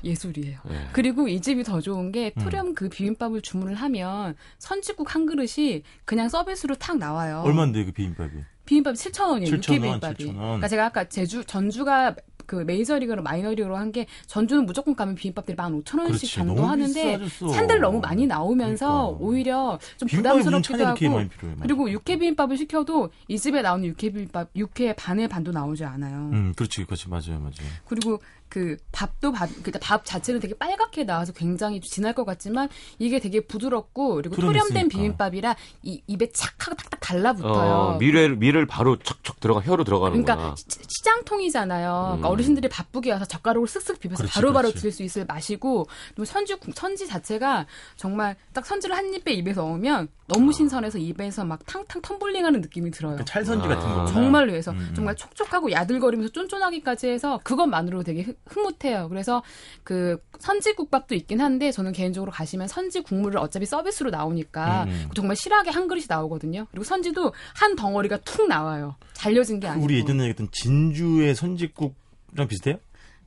예술이에요. 0.04 0.60
네. 0.70 0.88
그리고 0.94 1.28
이 1.28 1.40
집이 1.42 1.64
더 1.64 1.80
좋은 1.82 2.12
게 2.12 2.32
음. 2.38 2.44
토렴 2.44 2.74
그 2.74 2.90
비빔밥을 2.90 3.42
주문을 3.42 3.76
하면 3.76 4.36
선지국 4.58 5.14
한 5.14 5.26
그릇이 5.26 5.84
그냥 6.06 6.30
서비스로 6.30 6.76
탁 6.76 6.98
나와요. 6.98 7.44
얼마인데 7.46 7.86
그 7.86 7.92
비빔밥이? 7.92 8.32
비빔밥 8.66 8.96
7,000원이에요. 8.96 9.46
7,000원, 9.46 9.52
육회 9.52 9.80
비빔밥이. 9.80 10.16
7,000원. 10.16 10.34
그러니까 10.38 10.68
제가 10.68 10.86
아까 10.86 11.04
제주 11.10 11.44
전주가 11.44 12.16
그 12.46 12.56
메이저리그로 12.56 13.22
마이너리그로 13.22 13.78
한 13.78 13.92
게 13.92 14.08
전주는 14.26 14.66
무조건 14.66 14.96
가면 14.96 15.14
비빔밥들이 15.16 15.56
15,000원씩 15.56 15.84
그렇지, 16.08 16.34
정도 16.34 16.54
너무 16.56 16.68
하는데 16.68 17.18
비싸졌어. 17.20 17.54
산들 17.54 17.80
너무 17.80 18.00
많이 18.00 18.26
나오면서 18.28 18.88
그러니까. 19.18 19.24
오히려 19.26 19.80
좀 19.98 20.10
부담스럽기도 20.10 20.86
하고 20.86 20.96
필요해. 20.98 21.30
그리고 21.62 21.92
육회 21.92 22.16
비빔밥을 22.18 22.58
시켜도 22.58 23.10
이 23.28 23.38
집에 23.38 23.62
나오는 23.62 23.86
육회 23.86 24.10
비빔밥 24.12 24.50
육회 24.56 24.94
반의 24.96 25.28
반도 25.28 25.52
나오지 25.52 25.84
않아요. 25.86 26.30
음, 26.34 26.54
그렇지, 26.56 26.86
그렇지, 26.86 27.08
맞아요, 27.10 27.40
맞아요. 27.40 27.70
그리고 27.86 28.20
그 28.50 28.78
밥도 28.92 29.32
밥, 29.32 29.48
그밥 29.64 30.04
자체는 30.06 30.40
되게 30.40 30.56
빨갛게 30.58 31.06
나와서 31.06 31.32
굉장히 31.34 31.80
진할 31.82 32.14
것 32.14 32.26
같지만 32.26 32.68
이게 32.98 33.20
되게 33.20 33.40
부드럽고 33.42 34.16
그리고. 34.16 34.36
토렴된 34.36 34.90
비빔밥이라 34.90 35.56
이 35.84 36.02
입에 36.08 36.32
착 36.32 36.66
하고 36.68 36.76
딱딱 36.76 37.00
달라붙어요. 37.00 37.72
어, 37.74 37.98
밀을, 38.00 38.36
밀을 38.38 38.66
바로 38.66 38.98
척척 38.98 39.40
들어가, 39.40 39.62
혀로 39.62 39.84
들어가는구나. 39.84 40.36
그러니까 40.36 40.56
시- 40.58 40.66
시장통이잖아요. 40.88 42.04
그러니까 42.08 42.28
음. 42.28 42.32
어르신들이 42.32 42.70
바쁘게 42.70 43.12
와서 43.12 43.26
젓가락으로 43.26 43.68
쓱쓱 43.68 44.00
비벼서 44.00 44.26
바로바로. 44.28 44.72
드실 44.72 44.92
수 44.92 45.04
있을 45.04 45.26
맛이고 45.26 45.88
또 46.16 46.26
선지 46.26 46.56
선지 46.76 47.08
자체가 47.08 47.66
정말 47.98 48.36
딱 48.54 48.66
선지를 48.66 48.96
한 48.96 49.14
입에 49.14 49.32
입에서 49.34 49.62
넣으면 49.62 50.08
너무 50.28 50.52
신선해서 50.54 50.98
입에서 51.00 51.44
막 51.44 51.60
탕탕 51.66 52.02
텀블링하는 52.02 52.62
느낌이 52.62 52.92
들어요. 52.92 53.14
그러니까 53.16 53.32
찰선지 53.32 53.66
아. 53.66 53.70
같은 53.70 53.90
거. 53.94 54.06
정말로 54.06 54.54
해서 54.54 54.72
음, 54.72 54.78
음. 54.78 54.94
정말 54.96 55.16
촉촉하고 55.16 55.72
야들거리면서 55.72 56.32
쫀쫀하기까지 56.34 57.08
해서 57.08 57.40
그것만으로 57.44 58.04
되게 58.04 58.34
흐- 58.46 58.60
흐뭇해요. 58.60 59.08
그래서 59.10 59.44
그 59.84 60.18
선지 60.40 60.74
국밥도 60.74 61.16
있긴 61.16 61.42
한데 61.42 61.72
저는 61.72 61.92
개인적으로 61.92 62.32
가시면 62.32 62.68
선지 62.68 63.02
국물을 63.02 63.38
어차피 63.40 63.66
서비스로 63.66 64.10
나오니까 64.10 64.84
음, 64.86 64.90
음. 64.90 65.10
정말 65.16 65.36
실하게 65.36 65.70
한 65.72 65.88
그릇이 65.88 66.06
나오거든요. 66.10 66.66
그리고 66.72 66.84
선지도 66.84 67.34
한 67.56 67.76
덩어리가 67.76 68.18
툭 68.18 68.48
나와요. 68.48 68.96
잘려진 69.14 69.60
게 69.60 69.68
아니고. 69.68 69.86
우리 69.86 69.98
예전에 70.00 70.20
얘기했던 70.24 70.50
진주의 70.52 71.36
선지국이랑 71.36 72.48
비슷해요? 72.48 72.78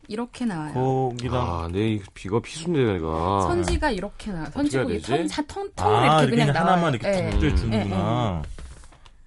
이렇게 0.09 0.45
나와요. 0.45 0.75
거기다 0.75 1.37
아, 1.37 1.69
내 1.73 2.01
비거 2.13 2.41
피순대가. 2.41 3.43
선지가 3.43 3.91
이렇게 3.93 4.33
나와. 4.33 4.47
선지국이 4.51 4.95
되지? 4.95 5.07
통, 5.07 5.29
사- 5.29 5.43
통, 5.47 5.71
통으로 5.77 5.97
아, 5.97 6.23
이렇게 6.23 6.23
이렇게 6.25 6.31
그냥 6.31 6.47
그냥. 6.49 6.67
하나만 6.67 6.95
이렇게 6.95 7.09
예. 7.09 7.31
탁 7.31 7.39
주는구나. 7.57 8.43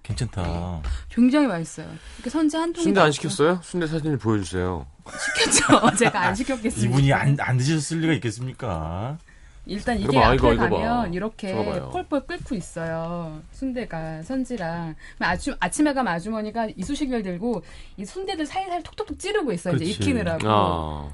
괜찮다. 0.02 0.82
굉장히 1.08 1.46
맛있어요. 1.46 1.88
이렇게 2.16 2.30
선지 2.30 2.56
한 2.56 2.72
통이 2.72 2.84
순대 2.84 3.00
안 3.00 3.10
시켰어요? 3.10 3.60
순대 3.62 3.86
사진을 3.86 4.18
보여주세요. 4.18 4.86
시켰죠. 5.10 5.96
제가 5.96 6.20
안 6.20 6.34
시켰겠습니다. 6.34 6.88
이분이 6.88 7.12
안, 7.12 7.36
안 7.40 7.56
드셨을 7.56 8.00
리가 8.00 8.12
있겠습니까? 8.14 9.18
일단 9.68 9.98
이게 9.98 10.16
봐, 10.18 10.26
앞에 10.26 10.34
이거, 10.36 10.52
이거 10.54 10.62
봐. 10.68 10.70
가면 10.70 11.14
이렇게. 11.14 11.52
펄펄 11.92 12.26
끓고 12.26 12.54
있어요. 12.54 13.40
순대가 13.50 14.22
선지랑 14.22 14.94
아침 15.18 15.54
아침에 15.58 15.92
가면 15.92 16.12
아주머니가 16.14 16.68
이쑤시개를 16.76 17.22
들고 17.24 17.64
이 17.96 18.04
순대들 18.04 18.46
사이사이 18.46 18.82
톡톡톡 18.84 19.18
찌르고 19.18 19.52
있어요. 19.52 19.74
이제 19.74 19.84
그치. 19.86 19.96
익히느라고. 19.98 20.48
아. 20.48 21.08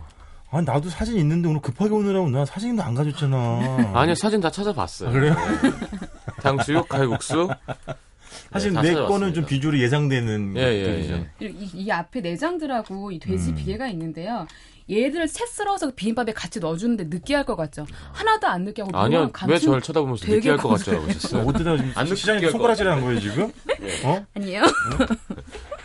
아, 0.55 0.61
나도 0.61 0.90
사진 0.90 1.16
있는데 1.16 1.49
오늘 1.49 1.62
급하게 1.62 1.95
오느라고 1.95 2.28
나 2.28 2.45
사진도 2.45 2.82
안 2.82 2.95
가졌잖아. 2.95 3.93
아니요, 3.95 4.14
사진 4.14 4.38
다 4.43 4.51
찾아봤어요. 4.51 5.09
아, 5.09 5.12
그래요? 5.12 5.34
네. 5.34 5.70
탕수육, 6.43 6.90
칼국수. 6.90 7.49
사실 8.53 8.70
네, 8.70 8.74
찾아봤습니다. 8.76 9.07
거는 9.07 9.35
좀 9.35 9.47
비주얼이 9.47 9.83
예상되는 9.83 10.57
예, 10.57 10.61
예, 10.61 10.85
것들이죠. 10.87 11.26
예. 11.43 11.47
이, 11.47 11.70
이 11.74 11.91
앞에 11.91 12.20
내장들하고 12.20 13.12
이 13.12 13.18
돼지 13.18 13.51
음. 13.51 13.55
비계가 13.55 13.89
있는데요. 13.89 14.47
얘들을 14.91 15.28
채 15.28 15.47
썰어서 15.47 15.93
비빔밥에 15.95 16.33
같이 16.33 16.59
넣어주는데 16.59 17.05
느끼할 17.05 17.45
것 17.45 17.57
같죠? 17.57 17.87
하나도 18.12 18.47
안 18.49 18.64
느끼하고 18.64 18.97
아니요, 18.97 19.30
왜 19.47 19.59
저를 19.59 19.80
쳐다보면서 19.80 20.26
느끼할 20.26 20.59
것 20.59 20.68
같죠? 20.70 20.97
어? 20.97 21.45
어디다 21.47 21.70
안 21.95 22.05
지금 22.05 22.16
시장에 22.16 22.41
느끼게 22.41 22.51
손가락질하는 22.53 23.03
거예요 23.05 23.20
지금? 23.20 23.53
어? 24.05 24.26
아니에요? 24.35 24.62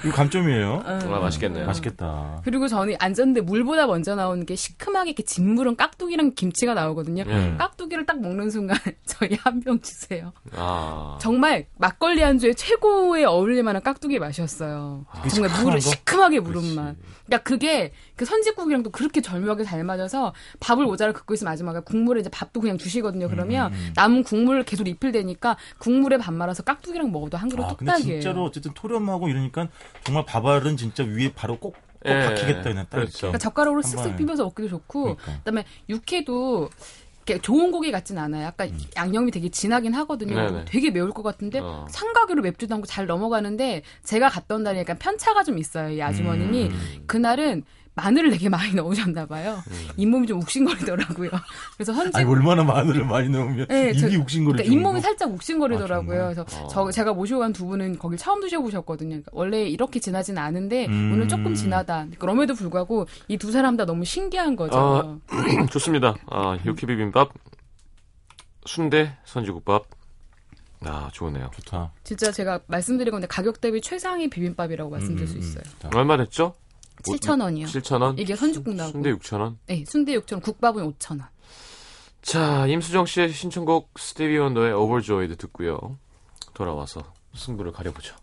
이거 0.07 0.15
감점이에요. 0.15 0.83
정말 1.01 1.21
맛있겠네요. 1.21 1.65
맛있겠다. 1.65 2.41
그리고 2.43 2.67
저는 2.67 2.95
앉았는데 2.99 3.41
물보다 3.41 3.87
먼저 3.87 4.15
나오는 4.15 4.45
게 4.45 4.55
시큼하게 4.55 5.11
이렇게 5.11 5.23
진물은 5.23 5.75
깍두기랑 5.75 6.33
김치가 6.35 6.73
나오거든요. 6.73 7.23
예. 7.27 7.55
깍두기를 7.57 8.05
딱 8.05 8.19
먹는 8.21 8.49
순간 8.49 8.77
저희 9.05 9.35
한 9.41 9.59
병 9.59 9.81
주세요. 9.81 10.31
아. 10.55 11.17
정말 11.21 11.65
막걸리 11.77 12.23
안주에 12.23 12.53
최고의 12.53 13.25
어울릴 13.25 13.63
만한 13.63 13.81
깍두기 13.81 14.19
맛이었어요. 14.19 15.05
정말 15.13 15.29
시큼한 15.49 15.63
물을 15.63 15.73
거? 15.75 15.79
시큼하게 15.81 16.39
그렇지. 16.41 16.75
맛. 16.75 16.95
그러니까 17.25 17.43
그게 17.43 17.91
그 18.15 18.23
선지국이랑도 18.23 18.91
그렇게 18.91 19.19
절묘하게 19.21 19.63
잘 19.63 19.83
맞아서 19.83 20.33
밥을 20.59 20.85
모자를 20.85 21.13
긋고 21.13 21.33
있으면 21.33 21.51
아줌마가 21.51 21.81
국물에 21.81 22.21
이제 22.21 22.29
밥도 22.29 22.61
그냥 22.61 22.77
주시거든요. 22.77 23.27
그러면 23.29 23.73
음, 23.73 23.91
남은 23.95 24.23
국물을 24.23 24.63
계속 24.63 24.83
리필되니까 24.83 25.57
국물에 25.79 26.17
밥 26.17 26.33
말아서 26.33 26.63
깍두기랑 26.63 27.11
먹어도 27.11 27.35
한 27.37 27.49
그릇 27.49 27.63
아, 27.65 27.67
뚝딱이에요. 27.75 28.21
진짜로 28.21 28.45
어쨌든 28.45 28.71
토렴하고 28.73 29.27
이러니까 29.27 29.67
정말 30.03 30.25
밥알은 30.25 30.77
진짜 30.77 31.03
위에 31.03 31.33
바로 31.33 31.57
꼭, 31.59 31.73
꼭 31.73 32.09
예, 32.09 32.25
박히겠다 32.25 32.63
그냥 32.63 32.85
딱 32.89 32.97
그렇죠. 32.97 33.17
그러니까 33.17 33.37
젓가락으로 33.39 33.81
쓱쓱 33.81 33.95
번에. 33.95 34.15
비벼서 34.15 34.43
먹기도 34.43 34.69
좋고 34.69 35.01
그러니까. 35.15 35.37
그다음에 35.39 35.65
육회도 35.89 36.69
좋은 37.41 37.71
고기 37.71 37.91
같진 37.91 38.17
않아요. 38.17 38.45
약간 38.45 38.69
음. 38.69 38.79
양념이 38.95 39.31
되게 39.31 39.49
진하긴 39.49 39.93
하거든요. 39.95 40.35
네네. 40.35 40.65
되게 40.65 40.91
매울 40.91 41.11
것 41.11 41.23
같은데 41.23 41.59
어. 41.59 41.85
삼각으로 41.89 42.41
맵지도 42.41 42.73
않고 42.75 42.87
잘 42.87 43.05
넘어가는데 43.05 43.83
제가 44.03 44.29
갔던 44.29 44.63
날이 44.63 44.79
약간 44.79 44.97
편차가 44.97 45.43
좀 45.43 45.57
있어요. 45.57 45.89
이 45.89 46.01
아주머님이 46.01 46.67
음. 46.67 47.03
그날은 47.05 47.63
마늘을 47.97 48.29
되게 48.29 48.47
많이 48.47 48.73
넣으셨나 48.75 49.25
봐요. 49.25 49.61
음. 49.69 49.87
잇몸이 49.97 50.27
좀 50.27 50.37
욱신거리더라고요. 50.39 51.31
그래서 51.75 51.93
현지 51.93 52.15
아니 52.15 52.29
얼마나 52.29 52.63
마늘을 52.63 53.05
많이 53.05 53.27
넣으면 53.27 53.65
네, 53.67 53.91
저- 53.93 54.07
입이 54.07 54.17
욱신거릴 54.17 54.57
그러니까 54.57 54.71
잇몸이? 54.73 55.01
살짝 55.01 55.31
욱신거리더라고요. 55.31 56.21
아, 56.21 56.33
그래서 56.33 56.45
어. 56.63 56.67
저 56.67 56.91
제가 56.91 57.13
모시고 57.13 57.39
간 57.39 57.51
두 57.53 57.65
분은 57.65 57.97
거길 57.97 58.17
처음 58.19 58.39
드셔보셨거든요. 58.41 59.09
그러니까 59.09 59.31
원래 59.33 59.63
이렇게 59.67 59.99
진하진 59.99 60.37
않은데 60.37 60.85
음. 60.85 61.11
오늘 61.13 61.27
조금 61.27 61.55
진하다. 61.55 62.07
그럼에도 62.19 62.53
불구하고 62.53 63.07
이 63.27 63.37
두 63.37 63.51
사람 63.51 63.77
다 63.77 63.85
너무 63.85 64.05
신기한 64.05 64.55
거죠. 64.55 64.77
아, 64.77 65.17
좋습니다. 65.71 66.13
아, 66.29 66.57
육회 66.65 66.85
비빔밥, 66.85 67.31
순대, 68.65 69.17
선지국밥. 69.25 69.85
아, 70.85 71.09
좋으네요. 71.13 71.49
좋다. 71.55 71.91
진짜 72.03 72.31
제가 72.31 72.59
말씀드린 72.67 73.11
건데 73.11 73.25
가격 73.27 73.59
대비 73.61 73.81
최상의 73.81 74.29
비빔밥이라고 74.29 74.89
말씀드릴 74.91 75.27
수 75.27 75.33
음, 75.33 75.37
음, 75.37 75.39
있어요. 75.41 75.63
자, 75.79 75.89
얼마 75.95 76.17
됐죠? 76.17 76.53
7,000원이요. 77.03 77.65
7,000원? 77.65 78.19
이게 78.19 78.35
선죽국 78.35 78.75
나오고. 78.75 78.91
순대 78.93 79.11
6,000원? 79.13 79.55
네, 79.67 79.83
순대 79.87 80.13
6,000원, 80.19 80.41
국밥은 80.41 80.83
5,000원. 80.93 81.27
자, 82.21 82.67
임수정 82.67 83.05
씨의 83.05 83.31
신청곡 83.31 83.91
스티비 83.97 84.37
원더의 84.37 84.73
오버조이드 84.73 85.37
듣고요. 85.37 85.97
돌아와서 86.53 87.03
승부를 87.35 87.71
가려보죠. 87.71 88.15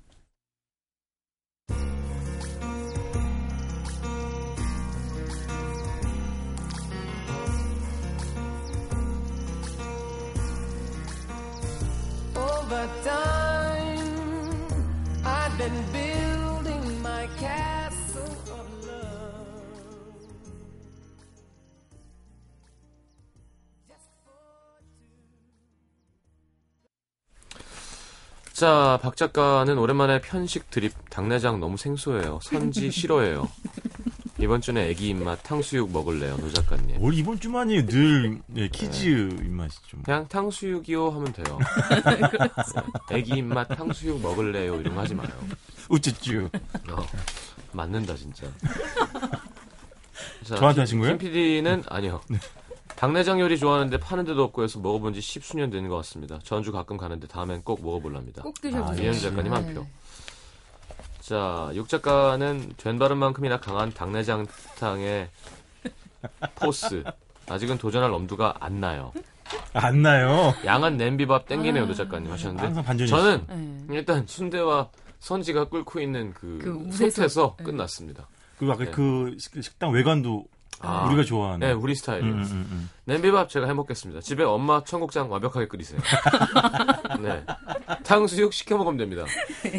자, 28.65 28.99
박 29.03 29.15
작가는 29.15 29.77
오랜만에 29.77 30.23
편식 30.23 30.71
드립 30.71 30.95
당내장 31.11 31.61
너무 31.61 31.77
생소해요. 31.77 32.39
선지 32.43 32.91
싫어해요. 32.91 33.47
이번 34.41 34.63
주는 34.63 34.81
애기 34.81 35.11
입맛 35.11 35.43
탕수육 35.43 35.93
먹을래요, 35.93 36.39
노 36.39 36.51
작가님. 36.51 36.99
뭘 36.99 37.13
이번 37.13 37.39
주만이 37.39 37.85
늘 37.85 38.41
예, 38.57 38.69
kids 38.69 39.05
입맛이 39.05 39.77
좀. 39.87 40.01
그냥 40.03 40.27
탕수육이요 40.29 41.11
하면 41.11 41.33
돼요. 41.35 41.59
애기 43.13 43.33
입맛 43.33 43.69
탕수육 43.69 44.23
먹을래요 44.23 44.81
이런 44.81 44.95
거 44.95 45.03
하지 45.03 45.15
마요. 45.15 45.29
우쭈쭈. 45.91 46.49
어, 46.89 47.07
맞는다 47.73 48.17
진짜. 48.17 48.47
자, 50.43 50.57
저한테 50.57 50.81
하신 50.81 51.01
거예요? 51.01 51.19
네. 51.19 51.19
김 51.19 51.31
PD는 51.33 51.83
아니요. 51.87 52.23
당내장 52.97 53.41
요리 53.41 53.59
좋아하는데 53.59 53.99
파는 53.99 54.25
데도 54.25 54.43
없고 54.45 54.63
해서 54.63 54.79
먹어본 54.79 55.15
지 55.15 55.21
십수년 55.21 55.71
되는 55.71 55.89
것 55.89 55.97
같습니다. 55.97 56.39
전주 56.43 56.73
가끔 56.73 56.97
가는데 56.97 57.27
다음엔 57.27 57.63
꼭 57.63 57.83
먹어볼랍니다. 57.85 58.43
꼭 58.43 58.55
아, 58.59 58.61
드셔보세요. 58.63 59.03
이현 59.05 59.21
작가님 59.21 59.53
한 59.53 59.67
네. 59.67 59.75
표. 59.75 59.87
자, 61.21 61.71
육 61.75 61.89
작가는 61.89 62.73
된 62.77 62.99
발음만큼이나 62.99 63.59
강한 63.61 63.93
당내장탕의 63.93 65.29
force. 66.55 67.03
아직은 67.49 67.79
도전할 67.79 68.11
엄두가 68.13 68.55
안 68.61 68.81
나요. 68.81 69.13
안 69.75 70.01
나요. 70.03 70.55
양한 70.65 70.97
냄비밥 70.97 71.47
땡기네요, 71.47 71.85
아. 71.85 71.87
노 71.87 71.95
작가님 71.95 72.31
하셨는데. 72.31 73.07
저는 73.07 73.87
네. 73.89 73.97
일단 73.97 74.27
순대와 74.27 74.89
선지가 75.19 75.69
끓고 75.69 76.01
있는 76.01 76.33
그, 76.33 76.59
그 76.63 76.71
우세서. 76.71 77.11
솥에서 77.23 77.57
네. 77.59 77.65
끝났습니다. 77.65 78.27
그 78.59 78.67
아까 78.71 78.85
네. 78.85 78.91
그 78.91 79.37
식- 79.39 79.63
식당 79.63 79.91
외관도 79.91 80.47
아. 80.81 81.07
우리가 81.07 81.23
좋아하는. 81.25 81.67
네, 81.67 81.73
우리 81.73 81.95
스타일이에요. 81.95 82.35
음, 82.35 82.41
음, 82.43 82.69
음. 82.71 82.91
냄비밥 83.05 83.49
제가 83.49 83.67
해 83.67 83.73
먹겠습니다. 83.75 84.21
집에 84.21 84.45
엄마 84.45 84.83
청국장 84.85 85.31
완벽하게 85.31 85.69
끓이세요. 85.69 86.01
네. 87.21 87.45
탕수육 88.05 88.53
시켜 88.53 88.77
먹으면 88.77 88.97
됩니다. 88.99 89.25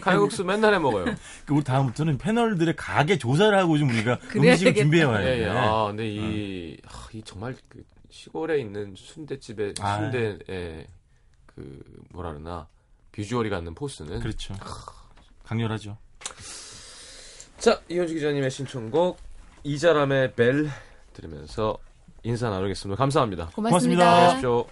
칼국수 0.02 0.44
맨날 0.46 0.74
해 0.74 0.80
먹어요. 0.80 1.06
그 1.46 1.54
우리 1.54 1.64
다음부터는 1.64 2.18
패널들의 2.18 2.76
가게 2.76 3.18
조사를 3.18 3.58
하고 3.58 3.78
좀 3.78 3.90
우리가 3.90 4.20
음식을. 4.36 4.76
준비해 4.76 5.04
와야 5.04 5.22
예, 5.28 5.38
돼. 5.38 5.44
예. 5.44 5.50
아, 5.50 5.88
근데 5.88 6.08
이, 6.08 6.78
아, 6.88 7.08
이 7.14 7.22
정말 7.24 7.56
그 7.70 7.84
시골에 8.10 8.60
있는 8.60 8.94
순대집의 8.96 9.76
아. 9.82 9.98
순대의 9.98 10.88
그 11.46 11.84
뭐라 12.12 12.32
그러나 12.32 12.68
비주얼이 13.12 13.50
갖는 13.50 13.76
포스는 13.76 14.20
그렇죠. 14.20 14.56
강렬하죠. 15.44 15.98
자, 17.58 17.80
이현주 17.90 18.14
기자님의 18.16 18.52
신청곡 18.52 19.18
이자람의 19.66 20.36
벨 20.36 20.70
들으면서 21.14 21.80
인사 22.22 22.50
나누겠습니다. 22.52 22.98
감사합니다. 23.00 23.48
고맙습니다. 23.48 24.08
안녕하십시오. 24.12 24.68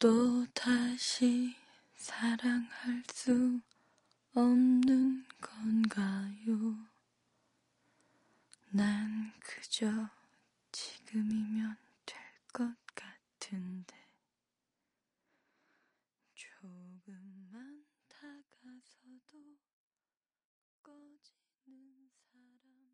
또 0.00 0.44
다시 0.52 1.54
사랑할 1.94 3.04
수 3.12 3.60
없는 4.34 5.24
건가요? 5.40 6.74
난 8.70 9.32
그저 9.40 9.86
지금이면 10.72 11.76
될 12.04 12.18
것 12.52 12.64
같은데 12.96 13.94